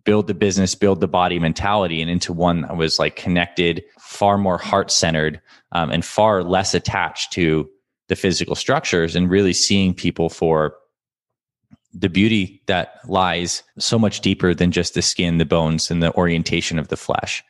[0.06, 4.38] build the business build the body mentality and into one that was like connected far
[4.38, 7.70] more heart-centered um, and far less attached to
[8.08, 10.76] the physical structures and really seeing people for
[11.94, 16.14] the beauty that lies so much deeper than just the skin, the bones, and the
[16.16, 17.44] orientation of the flesh.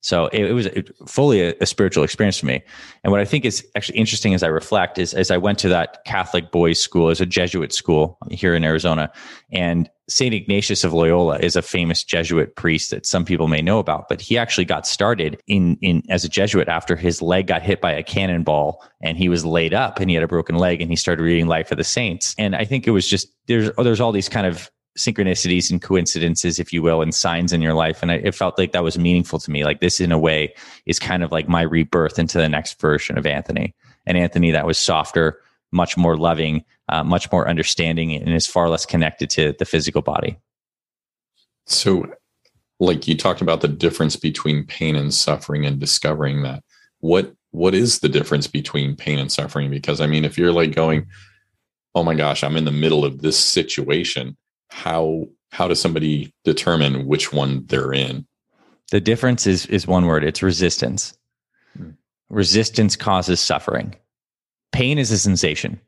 [0.00, 0.68] So it, it was
[1.06, 2.62] fully a, a, spiritual experience for me.
[3.02, 5.68] And what I think is actually interesting as I reflect is as I went to
[5.70, 9.10] that Catholic boys' school, as a Jesuit school here in Arizona,
[9.50, 10.34] and St.
[10.34, 14.20] Ignatius of Loyola is a famous Jesuit priest that some people may know about, but
[14.20, 17.92] he actually got started in, in as a Jesuit after his leg got hit by
[17.92, 20.96] a cannonball and he was laid up and he had a broken leg and he
[20.96, 22.34] started reading Life of the Saints.
[22.36, 26.58] And I think it was just there's there's all these kind of synchronicities and coincidences,
[26.58, 28.02] if you will, and signs in your life.
[28.02, 29.64] And I, it felt like that was meaningful to me.
[29.64, 30.54] Like this, in a way,
[30.86, 33.74] is kind of like my rebirth into the next version of Anthony.
[34.06, 35.40] And Anthony that was softer,
[35.74, 40.00] much more loving, uh, much more understanding, and is far less connected to the physical
[40.00, 40.38] body.
[41.66, 42.06] So,
[42.80, 46.62] like you talked about the difference between pain and suffering and discovering that.
[47.00, 49.70] What what is the difference between pain and suffering?
[49.70, 51.06] Because I mean, if you're like going,
[51.94, 54.36] oh my gosh, I'm in the middle of this situation,
[54.70, 58.26] how how does somebody determine which one they're in?
[58.90, 60.24] The difference is is one word.
[60.24, 61.16] It's resistance.
[61.76, 61.90] Hmm.
[62.28, 63.96] Resistance causes suffering.
[64.74, 65.80] Pain is a sensation.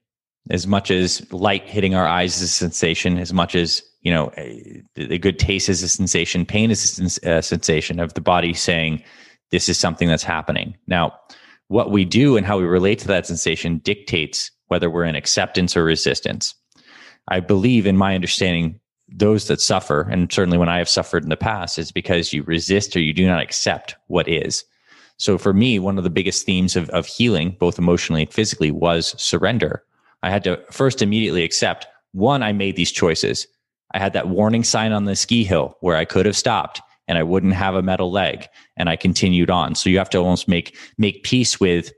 [0.50, 4.30] As much as light hitting our eyes is a sensation, as much as you know,
[4.38, 6.46] a, a good taste is a sensation.
[6.46, 9.02] Pain is a sensation of the body saying,
[9.50, 11.18] "This is something that's happening." Now,
[11.66, 15.76] what we do and how we relate to that sensation dictates whether we're in acceptance
[15.76, 16.54] or resistance.
[17.26, 21.28] I believe, in my understanding, those that suffer, and certainly when I have suffered in
[21.28, 24.64] the past, is because you resist or you do not accept what is.
[25.18, 28.70] So for me, one of the biggest themes of, of healing, both emotionally and physically,
[28.70, 29.82] was surrender.
[30.22, 33.46] I had to first immediately accept one, I made these choices.
[33.94, 37.18] I had that warning sign on the ski hill where I could have stopped and
[37.18, 39.74] I wouldn't have a metal leg and I continued on.
[39.74, 41.92] So you have to almost make make peace with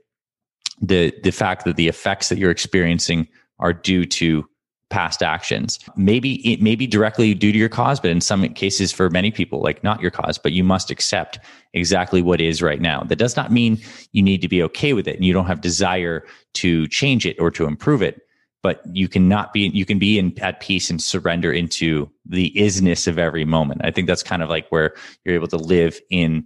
[0.81, 3.27] the the fact that the effects that you're experiencing
[3.59, 4.47] are due to
[4.89, 5.79] past actions.
[5.95, 9.31] Maybe it may be directly due to your cause, but in some cases for many
[9.31, 11.39] people, like not your cause, but you must accept
[11.73, 13.01] exactly what is right now.
[13.03, 13.79] That does not mean
[14.11, 16.25] you need to be okay with it and you don't have desire
[16.55, 18.21] to change it or to improve it.
[18.61, 23.07] But you cannot be you can be in at peace and surrender into the isness
[23.07, 23.81] of every moment.
[23.85, 26.45] I think that's kind of like where you're able to live in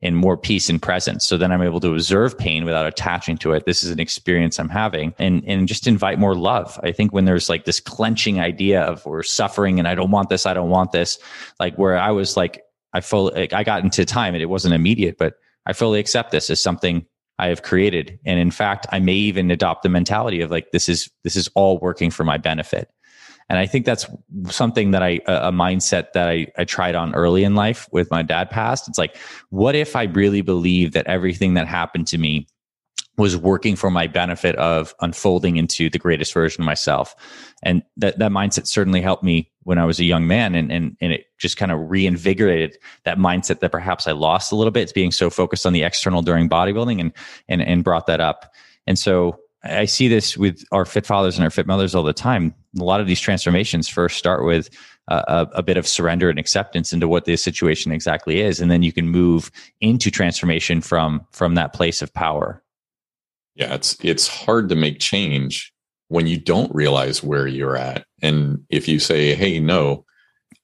[0.00, 1.24] and more peace and presence.
[1.24, 3.66] So then I'm able to observe pain without attaching to it.
[3.66, 6.78] This is an experience I'm having and, and just invite more love.
[6.82, 10.28] I think when there's like this clenching idea of we're suffering and I don't want
[10.28, 11.18] this, I don't want this,
[11.58, 14.74] like where I was like, I fully, like I got into time and it wasn't
[14.74, 15.34] immediate, but
[15.66, 17.04] I fully accept this as something
[17.40, 18.18] I have created.
[18.24, 21.48] And in fact, I may even adopt the mentality of like, this is, this is
[21.54, 22.88] all working for my benefit.
[23.48, 24.06] And I think that's
[24.50, 28.22] something that I, a mindset that I, I tried on early in life with my
[28.22, 28.88] dad passed.
[28.88, 29.16] It's like,
[29.50, 32.46] what if I really believe that everything that happened to me
[33.18, 37.16] was working for my benefit of unfolding into the greatest version of myself.
[37.64, 40.54] And that, that mindset certainly helped me when I was a young man.
[40.54, 44.56] And, and, and it just kind of reinvigorated that mindset that perhaps I lost a
[44.56, 44.94] little bit.
[44.94, 47.12] Being so focused on the external during bodybuilding and,
[47.48, 48.54] and, and brought that up.
[48.86, 52.12] And so I see this with our fit fathers and our fit mothers all the
[52.12, 52.54] time.
[52.78, 54.70] A lot of these transformations first start with
[55.08, 58.82] a, a, bit of surrender and acceptance into what the situation exactly is, and then
[58.82, 62.62] you can move into transformation from from that place of power.
[63.54, 65.72] Yeah, it's it's hard to make change
[66.08, 70.04] when you don't realize where you're at, and if you say, "Hey, no,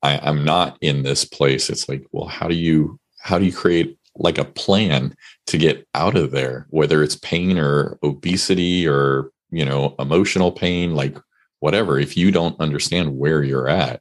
[0.03, 3.53] I, I'm not in this place," it's like, well, how do you how do you
[3.53, 5.15] create like a plan
[5.47, 10.95] to get out of there, whether it's pain or obesity or, you know, emotional pain,
[10.95, 11.17] like
[11.61, 14.01] whatever, if you don't understand where you're at.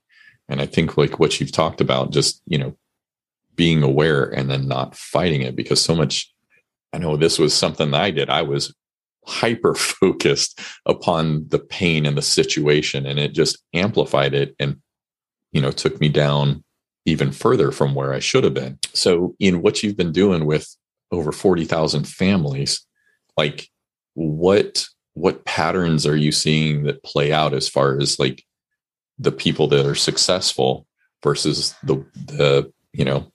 [0.49, 2.78] And I think like what you've talked about, just, you know,
[3.56, 6.32] being aware and then not fighting it because so much,
[6.91, 8.30] I know this was something that I did.
[8.30, 8.73] I was
[9.26, 14.78] hyper focused upon the pain and the situation and it just amplified it and,
[15.52, 16.63] you know, took me down
[17.06, 18.80] even further from where I should have been.
[18.94, 20.76] So, in what you've been doing with
[21.12, 22.86] over 40,000 families,
[23.38, 23.70] like
[24.13, 24.86] what
[25.16, 28.44] what patterns are you seeing that play out as far as like
[29.20, 30.88] the people that are successful
[31.24, 33.32] versus the the you know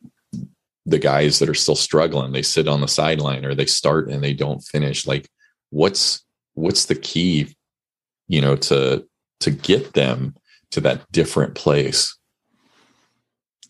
[0.86, 2.32] the guys that are still struggling?
[2.32, 5.06] They sit on the sideline or they start and they don't finish.
[5.06, 5.28] Like
[5.70, 7.54] what's what's the key
[8.26, 9.06] you know to
[9.40, 10.34] to get them
[10.70, 12.17] to that different place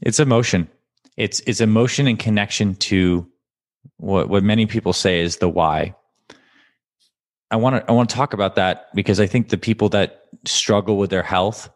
[0.01, 0.69] it's emotion.
[1.17, 3.27] It's it's emotion and connection to
[3.97, 5.95] what what many people say is the why.
[7.51, 10.25] I want to I want to talk about that because I think the people that
[10.47, 11.71] struggle with their health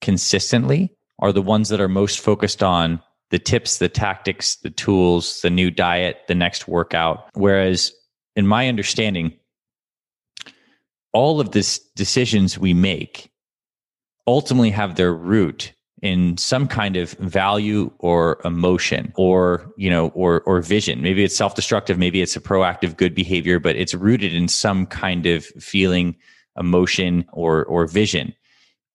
[0.00, 5.40] consistently are the ones that are most focused on the tips, the tactics, the tools,
[5.40, 7.28] the new diet, the next workout.
[7.34, 7.92] Whereas
[8.36, 9.32] in my understanding,
[11.12, 13.30] all of these decisions we make
[14.26, 15.72] ultimately have their root
[16.02, 21.00] in some kind of value or emotion or you know or or vision.
[21.00, 25.26] Maybe it's self-destructive maybe it's a proactive good behavior but it's rooted in some kind
[25.26, 26.16] of feeling
[26.58, 28.34] emotion or or vision.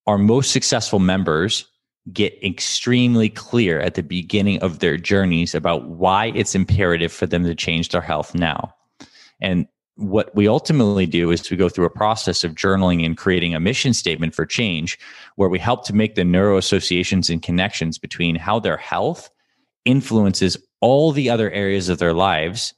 [0.06, 1.66] Our most successful members
[2.14, 7.44] get extremely clear at the beginning of their journeys about why it's imperative for them
[7.44, 8.74] to change their health now.
[9.42, 9.68] And
[9.98, 13.60] what we ultimately do is we go through a process of journaling and creating a
[13.60, 14.98] mission statement for change
[15.36, 19.30] where we help to make the neuro associations and connections between how their health
[19.86, 22.74] influences all the other areas of their lives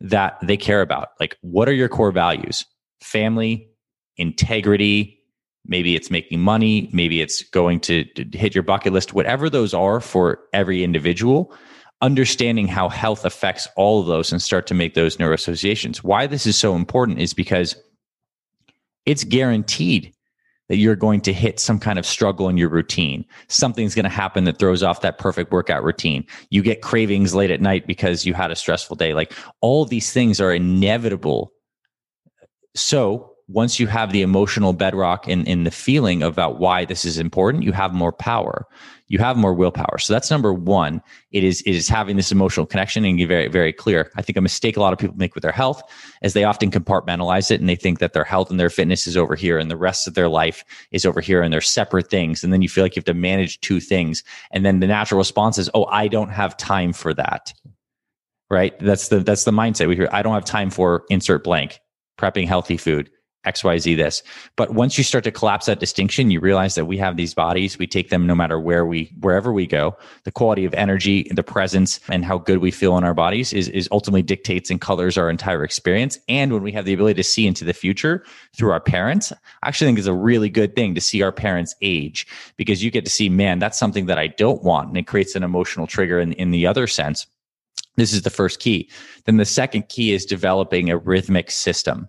[0.00, 1.10] that they care about.
[1.20, 2.64] Like, what are your core values?
[3.00, 3.68] Family,
[4.16, 5.20] integrity,
[5.64, 9.72] maybe it's making money, maybe it's going to, to hit your bucket list, whatever those
[9.72, 11.54] are for every individual
[12.00, 15.98] understanding how health affects all of those and start to make those neuroassociations.
[15.98, 17.76] Why this is so important is because
[19.04, 20.14] it's guaranteed
[20.68, 23.24] that you're going to hit some kind of struggle in your routine.
[23.48, 26.26] Something's going to happen that throws off that perfect workout routine.
[26.50, 29.14] You get cravings late at night because you had a stressful day.
[29.14, 29.32] Like
[29.62, 31.52] all these things are inevitable.
[32.74, 37.18] So once you have the emotional bedrock and, in the feeling about why this is
[37.18, 38.66] important, you have more power.
[39.08, 39.98] You have more willpower.
[39.98, 41.02] So that's number one.
[41.32, 44.12] It is it is having this emotional connection and get very, very clear.
[44.16, 45.82] I think a mistake a lot of people make with their health
[46.22, 49.16] is they often compartmentalize it and they think that their health and their fitness is
[49.16, 52.44] over here and the rest of their life is over here and they're separate things.
[52.44, 54.22] And then you feel like you have to manage two things.
[54.50, 57.52] And then the natural response is, oh, I don't have time for that.
[58.50, 58.78] Right.
[58.78, 60.08] That's the that's the mindset we hear.
[60.10, 61.80] I don't have time for insert blank,
[62.18, 63.10] prepping healthy food
[63.54, 64.22] XYZ this.
[64.56, 67.78] But once you start to collapse that distinction, you realize that we have these bodies.
[67.78, 69.96] We take them no matter where we, wherever we go.
[70.24, 73.68] The quality of energy, the presence, and how good we feel in our bodies is,
[73.68, 76.18] is ultimately dictates and colors our entire experience.
[76.28, 78.24] And when we have the ability to see into the future
[78.56, 79.32] through our parents,
[79.62, 82.26] I actually think is a really good thing to see our parents age
[82.56, 84.88] because you get to see, man, that's something that I don't want.
[84.88, 87.26] And it creates an emotional trigger in, in the other sense.
[87.96, 88.88] This is the first key.
[89.24, 92.08] Then the second key is developing a rhythmic system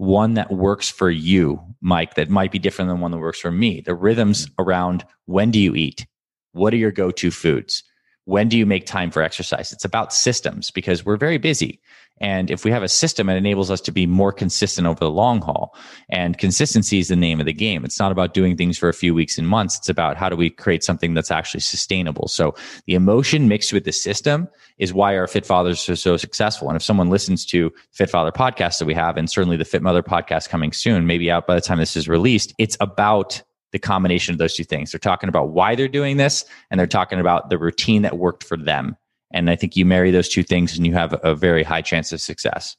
[0.00, 3.50] one that works for you, Mike, that might be different than one that works for
[3.50, 3.82] me.
[3.82, 4.62] The rhythms mm-hmm.
[4.62, 6.06] around when do you eat?
[6.52, 7.84] What are your go to foods?
[8.24, 9.72] When do you make time for exercise?
[9.72, 11.82] It's about systems because we're very busy.
[12.20, 15.10] And if we have a system, it enables us to be more consistent over the
[15.10, 15.74] long haul.
[16.10, 17.84] And consistency is the name of the game.
[17.84, 19.78] It's not about doing things for a few weeks and months.
[19.78, 22.28] It's about how do we create something that's actually sustainable.
[22.28, 22.54] So
[22.86, 24.48] the emotion mixed with the system
[24.78, 26.68] is why our Fit Fathers are so successful.
[26.68, 29.82] And if someone listens to Fit Father podcast that we have, and certainly the Fit
[29.82, 33.42] Mother podcast coming soon, maybe out by the time this is released, it's about
[33.72, 34.92] the combination of those two things.
[34.92, 38.44] They're talking about why they're doing this and they're talking about the routine that worked
[38.44, 38.96] for them.
[39.32, 42.12] And I think you marry those two things and you have a very high chance
[42.12, 42.76] of success.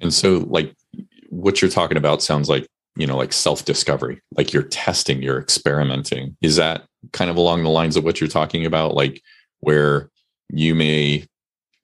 [0.00, 0.74] And so, like,
[1.28, 5.40] what you're talking about sounds like, you know, like self discovery, like you're testing, you're
[5.40, 6.36] experimenting.
[6.40, 8.94] Is that kind of along the lines of what you're talking about?
[8.94, 9.22] Like,
[9.60, 10.10] where
[10.48, 11.26] you may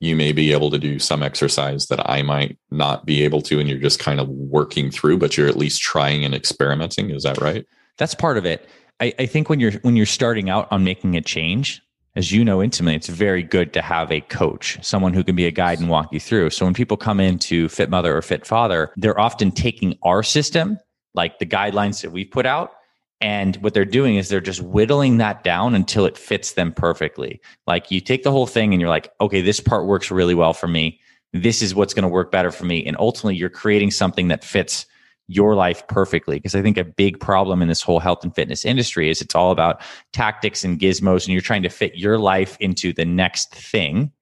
[0.01, 3.59] you may be able to do some exercise that I might not be able to,
[3.59, 7.11] and you're just kind of working through, but you're at least trying and experimenting.
[7.11, 7.65] Is that right?
[7.97, 8.69] That's part of it.
[9.01, 11.83] I, I think when you're when you're starting out on making a change,
[12.17, 15.47] as you know intimately, it's very good to have a coach, someone who can be
[15.47, 16.49] a guide and walk you through.
[16.51, 20.79] So when people come into Fit Mother or Fit Father, they're often taking our system,
[21.15, 22.73] like the guidelines that we've put out,
[23.21, 27.41] and what they're doing is they're just whittling that down until it fits them perfectly.
[27.67, 30.53] Like you take the whole thing and you're like, okay, this part works really well
[30.53, 31.01] for me.
[31.33, 32.85] This is what's going to work better for me.
[32.85, 34.87] And ultimately, you're creating something that fits
[35.29, 36.37] your life perfectly.
[36.37, 39.35] Because I think a big problem in this whole health and fitness industry is it's
[39.35, 39.81] all about
[40.13, 44.13] tactics and gizmos, and you're trying to fit your life into the next thing.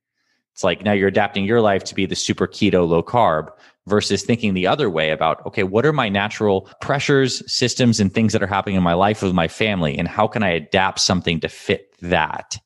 [0.52, 3.48] It's like now you're adapting your life to be the super keto low carb
[3.86, 8.32] versus thinking the other way about, okay, what are my natural pressures, systems, and things
[8.32, 9.98] that are happening in my life with my family?
[9.98, 12.58] And how can I adapt something to fit that?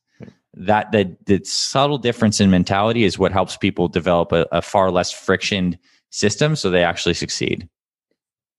[0.55, 4.91] That the, the subtle difference in mentality is what helps people develop a, a far
[4.91, 5.79] less friction
[6.11, 7.69] system so they actually succeed.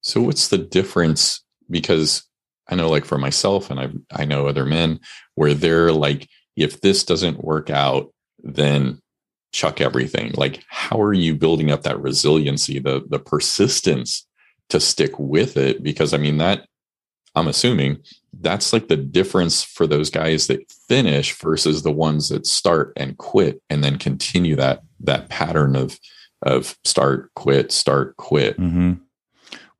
[0.02, 1.42] So what's the difference?
[1.70, 2.24] Because
[2.68, 5.00] I know like for myself and I I know other men
[5.34, 9.00] where they're like, if this doesn't work out, then
[9.52, 10.32] chuck everything.
[10.36, 14.26] Like, how are you building up that resiliency, the the persistence
[14.68, 15.82] to stick with it?
[15.82, 16.66] Because I mean that
[17.34, 17.98] I'm assuming
[18.40, 23.16] that's like the difference for those guys that finish versus the ones that start and
[23.18, 25.98] quit and then continue that that pattern of
[26.42, 28.94] of start quit start quit mm-hmm.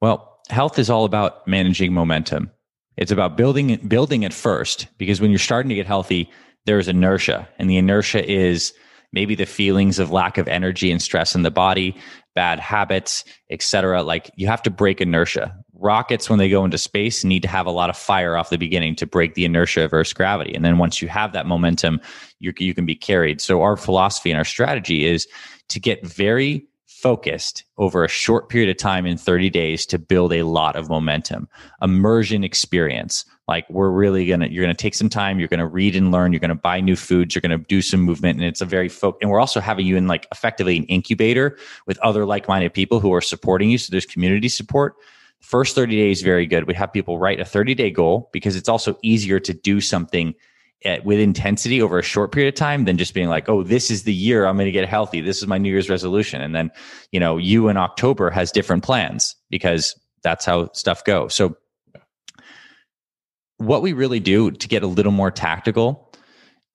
[0.00, 2.50] Well, health is all about managing momentum.
[2.96, 6.30] It's about building building it first because when you're starting to get healthy,
[6.66, 8.74] there's inertia, and the inertia is
[9.12, 11.96] maybe the feelings of lack of energy and stress in the body,
[12.34, 14.02] bad habits, etc.
[14.02, 15.56] Like you have to break inertia.
[15.74, 18.58] Rockets, when they go into space, need to have a lot of fire off the
[18.58, 20.54] beginning to break the inertia of Earth's gravity.
[20.54, 22.00] And then once you have that momentum,
[22.38, 23.40] you, you can be carried.
[23.40, 25.26] So our philosophy and our strategy is
[25.70, 30.32] to get very focused over a short period of time in 30 days to build
[30.32, 31.48] a lot of momentum.
[31.80, 33.24] Immersion experience.
[33.46, 36.40] Like we're really gonna, you're gonna take some time, you're gonna read and learn, you're
[36.40, 39.22] gonna buy new foods, you're gonna do some movement, and it's a very focused.
[39.22, 43.14] And we're also having you in like effectively an incubator with other like-minded people who
[43.14, 43.78] are supporting you.
[43.78, 44.94] So there's community support.
[45.40, 46.66] First 30 days, very good.
[46.66, 50.34] We have people write a 30 day goal because it's also easier to do something
[50.84, 53.90] at, with intensity over a short period of time than just being like, oh, this
[53.90, 55.20] is the year I'm going to get healthy.
[55.20, 56.40] This is my New Year's resolution.
[56.40, 56.70] And then,
[57.12, 61.34] you know, you in October has different plans because that's how stuff goes.
[61.34, 61.56] So,
[63.58, 66.14] what we really do to get a little more tactical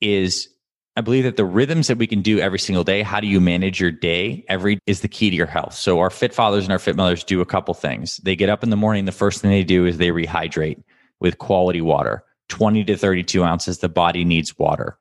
[0.01, 0.47] is
[0.95, 3.41] I believe that the rhythms that we can do every single day, how do you
[3.41, 5.73] manage your day every is the key to your health.
[5.73, 8.17] So our fit fathers and our fit mothers do a couple things.
[8.17, 10.81] They get up in the morning, the first thing they do is they rehydrate
[11.19, 12.23] with quality water.
[12.49, 14.97] 20 to 32 ounces, the body needs water.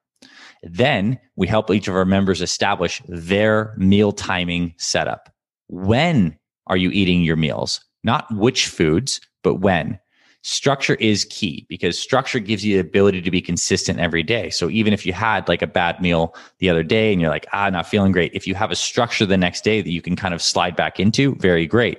[0.63, 5.29] Then we help each of our members establish their meal timing setup.
[5.69, 7.85] When are you eating your meals?
[8.03, 9.99] Not which foods, but when.
[10.43, 14.51] Structure is key because structure gives you the ability to be consistent every day.
[14.51, 17.47] So even if you had like a bad meal the other day and you're like,
[17.53, 20.17] ah, not feeling great, if you have a structure the next day that you can
[20.17, 21.99] kind of slide back into, very great.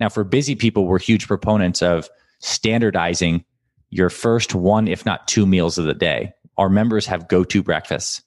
[0.00, 2.08] Now, for busy people, we're huge proponents of
[2.40, 3.44] standardizing
[3.90, 6.32] your first one, if not two meals of the day.
[6.58, 8.22] Our members have go to breakfasts.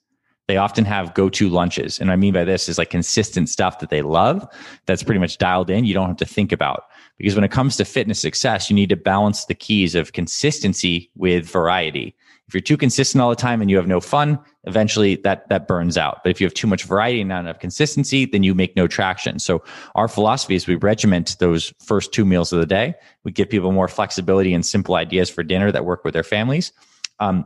[0.49, 1.99] They often have go to lunches.
[1.99, 4.47] And I mean by this is like consistent stuff that they love
[4.87, 5.85] that's pretty much dialed in.
[5.85, 6.85] You don't have to think about.
[7.19, 11.11] Because when it comes to fitness success, you need to balance the keys of consistency
[11.13, 12.15] with variety.
[12.47, 15.67] If you're too consistent all the time and you have no fun, eventually that that
[15.67, 16.21] burns out.
[16.23, 18.87] But if you have too much variety and not enough consistency, then you make no
[18.87, 19.37] traction.
[19.37, 22.95] So our philosophy is we regiment those first two meals of the day.
[23.23, 26.71] We give people more flexibility and simple ideas for dinner that work with their families.
[27.19, 27.45] Um,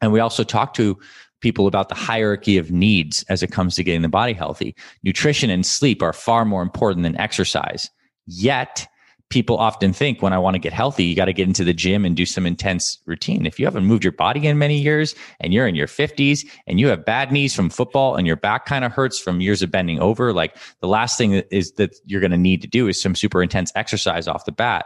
[0.00, 0.98] and we also talk to
[1.42, 4.74] people about the hierarchy of needs as it comes to getting the body healthy.
[5.02, 7.90] Nutrition and sleep are far more important than exercise.
[8.26, 8.88] Yet
[9.32, 11.72] people often think when I want to get healthy, you got to get into the
[11.72, 13.46] gym and do some intense routine.
[13.46, 16.78] If you haven't moved your body in many years and you're in your 50s and
[16.78, 19.70] you have bad knees from football and your back kind of hurts from years of
[19.70, 23.00] bending over, like the last thing is that you're going to need to do is
[23.00, 24.84] some super intense exercise off the bat.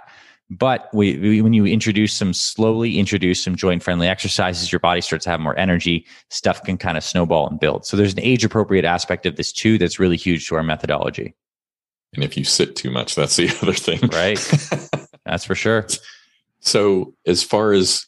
[0.48, 5.00] But we, we, when you introduce some slowly introduce some joint friendly exercises, your body
[5.00, 6.06] starts to have more energy.
[6.30, 7.84] Stuff can kind of snowball and build.
[7.84, 11.34] So there's an age appropriate aspect of this too that's really huge to our methodology.
[12.14, 14.00] And if you sit too much, that's the other thing.
[14.08, 14.38] Right.
[15.24, 15.86] that's for sure.
[16.60, 18.06] So, as far as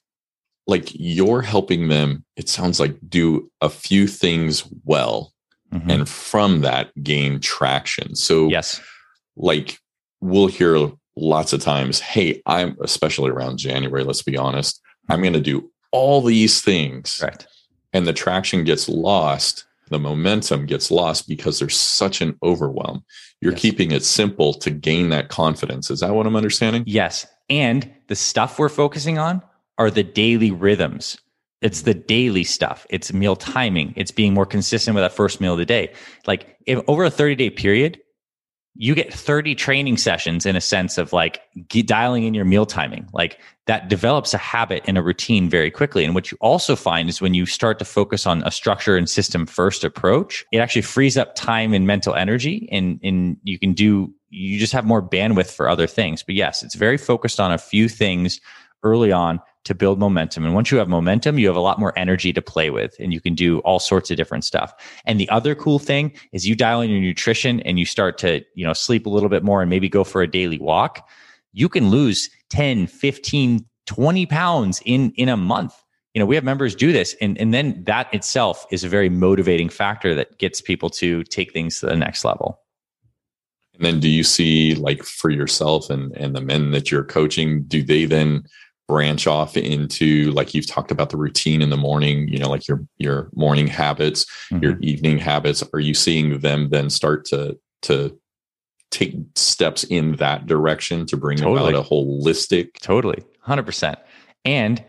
[0.66, 5.32] like you're helping them, it sounds like do a few things well
[5.72, 5.91] mm-hmm.
[5.91, 8.14] and from that gain traction.
[8.14, 8.80] So, yes,
[9.36, 9.78] like
[10.20, 10.91] we'll hear
[11.21, 15.71] lots of times, hey, I'm especially around January, let's be honest, I'm going to do
[15.91, 17.21] all these things.
[17.23, 17.47] Right.
[17.93, 23.05] And the traction gets lost, the momentum gets lost because there's such an overwhelm.
[23.41, 23.62] You're yes.
[23.62, 25.91] keeping it simple to gain that confidence.
[25.91, 26.85] Is that what I'm understanding?
[26.87, 27.27] Yes.
[27.49, 29.43] And the stuff we're focusing on
[29.79, 31.19] are the daily rhythms.
[31.62, 32.87] It's the daily stuff.
[32.91, 33.95] It's meal timing.
[33.97, 35.93] It's being more consistent with that first meal of the day.
[36.27, 38.01] Like if over a 30 day period,
[38.81, 41.43] you get 30 training sessions in a sense of like
[41.85, 43.09] dialing in your meal timing.
[43.12, 46.05] Like that develops a habit and a routine very quickly.
[46.05, 49.11] And what you also find is when you start to focus on a structure and
[49.11, 53.72] system first approach, it actually frees up time and mental energy and, and you can
[53.72, 56.22] do, you just have more bandwidth for other things.
[56.22, 58.41] But yes, it's very focused on a few things
[58.85, 60.47] early on to build momentum.
[60.47, 63.12] And once you have momentum, you have a lot more energy to play with and
[63.12, 64.73] you can do all sorts of different stuff.
[65.05, 68.43] And the other cool thing is you dial in your nutrition and you start to,
[68.55, 71.07] you know, sleep a little bit more and maybe go for a daily walk.
[71.53, 75.75] You can lose 10, 15, 20 pounds in, in a month.
[76.14, 79.11] You know, we have members do this and, and then that itself is a very
[79.11, 82.62] motivating factor that gets people to take things to the next level.
[83.75, 87.64] And then do you see like for yourself and, and the men that you're coaching,
[87.64, 88.45] do they then
[88.89, 92.66] branch off into like you've talked about the routine in the morning you know like
[92.66, 94.64] your your morning habits mm-hmm.
[94.64, 95.62] your evening habits.
[95.72, 98.18] Are you seeing them then start to to
[98.91, 101.74] take steps in that direction to bring totally.
[101.74, 103.22] about a holistic totally.
[103.47, 103.97] 100%
[104.45, 104.82] and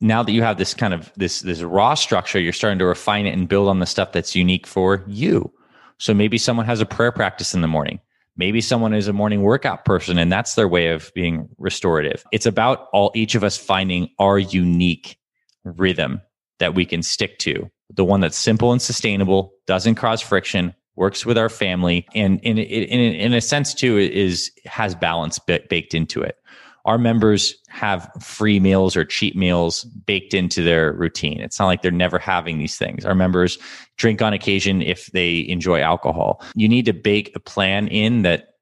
[0.00, 3.26] now that you have this kind of this this raw structure you're starting to refine
[3.26, 5.52] it and build on the stuff that's unique for you.
[5.98, 8.00] So maybe someone has a prayer practice in the morning
[8.36, 12.24] Maybe someone is a morning workout person and that's their way of being restorative.
[12.32, 15.18] It's about all each of us finding our unique
[15.64, 16.20] rhythm
[16.58, 17.70] that we can stick to.
[17.92, 22.58] The one that's simple and sustainable, doesn't cause friction, works with our family, and in
[22.58, 26.36] in, in a sense too is has balance baked into it.
[26.84, 31.40] Our members have free meals or cheap meals baked into their routine.
[31.40, 33.04] It's not like they're never having these things.
[33.04, 33.58] Our members
[33.96, 36.42] drink on occasion if they enjoy alcohol.
[36.54, 38.54] You need to bake a plan in that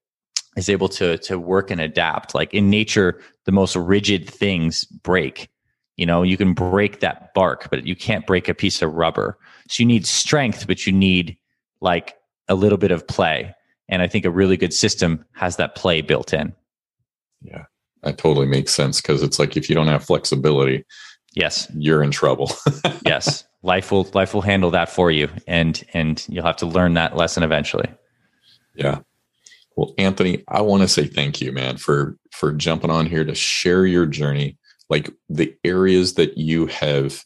[0.57, 2.35] is able to to work and adapt.
[2.35, 5.49] Like in nature, the most rigid things break.
[5.97, 9.39] You know, you can break that bark, but you can't break a piece of rubber.
[9.69, 11.37] So you need strength, but you need
[11.81, 12.15] like
[12.49, 13.55] a little bit of play.
[13.89, 16.55] And I think a really good system has that play built in.
[17.43, 17.65] Yeah,
[18.03, 20.85] that totally makes sense because it's like if you don't have flexibility,
[21.35, 22.51] yes, you're in trouble.
[23.07, 26.95] yes, life will life will handle that for you, and and you'll have to learn
[26.95, 27.89] that lesson eventually.
[28.75, 29.01] Yeah.
[29.77, 33.35] Well, Anthony, I want to say thank you, man, for for jumping on here to
[33.35, 37.25] share your journey, like the areas that you have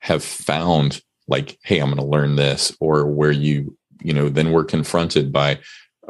[0.00, 4.50] have found like hey i'm going to learn this or where you you know then
[4.50, 5.58] we're confronted by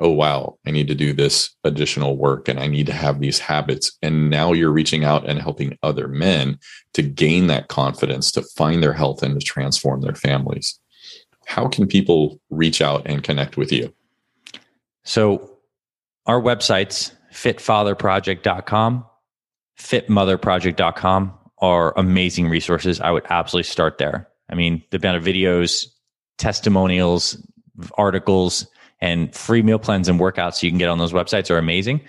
[0.00, 3.38] oh wow i need to do this additional work and i need to have these
[3.38, 3.96] habits.
[4.02, 6.58] And now you're reaching out and helping other men
[6.94, 10.78] to gain that confidence to find their health and to transform their families.
[11.46, 13.92] How can people reach out and connect with you?
[15.04, 15.58] So
[16.26, 19.06] our websites fitfatherproject.com
[19.78, 21.32] fitmotherproject.com
[21.62, 23.00] are amazing resources.
[23.00, 24.28] I would absolutely start there.
[24.50, 25.86] I mean the amount of videos
[26.38, 27.36] testimonials
[27.94, 28.66] articles
[29.00, 32.00] and free meal plans and workouts you can get on those websites are amazing.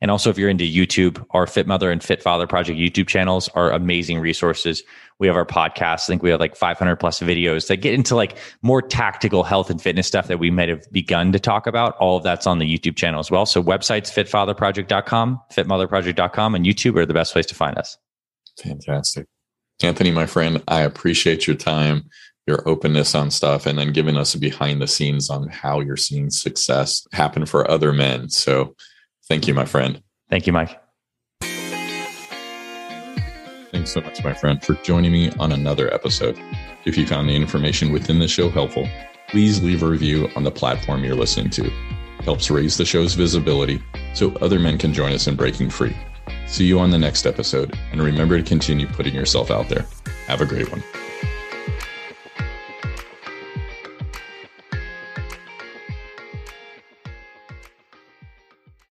[0.00, 3.48] And also, if you're into YouTube, our Fit Mother and Fit Father Project YouTube channels
[3.50, 4.82] are amazing resources.
[5.18, 6.02] We have our podcast.
[6.02, 9.70] I think we have like 500 plus videos that get into like more tactical health
[9.70, 11.96] and fitness stuff that we might have begun to talk about.
[11.96, 13.46] All of that's on the YouTube channel as well.
[13.46, 17.96] So websites, fitfatherproject.com, fitmotherproject.com, and YouTube are the best place to find us.
[18.60, 19.26] Fantastic.
[19.82, 22.10] Anthony, my friend, I appreciate your time
[22.46, 25.96] your openness on stuff and then giving us a behind the scenes on how you're
[25.96, 28.28] seeing success happen for other men.
[28.28, 28.74] So
[29.28, 30.02] thank you, my friend.
[30.28, 30.78] Thank you, Mike.
[33.72, 36.40] Thanks so much, my friend, for joining me on another episode.
[36.84, 38.88] If you found the information within the show helpful,
[39.28, 41.66] please leave a review on the platform you're listening to.
[41.66, 43.82] It helps raise the show's visibility
[44.14, 45.96] so other men can join us in breaking free.
[46.46, 49.86] See you on the next episode, and remember to continue putting yourself out there.
[50.26, 50.82] Have a great one.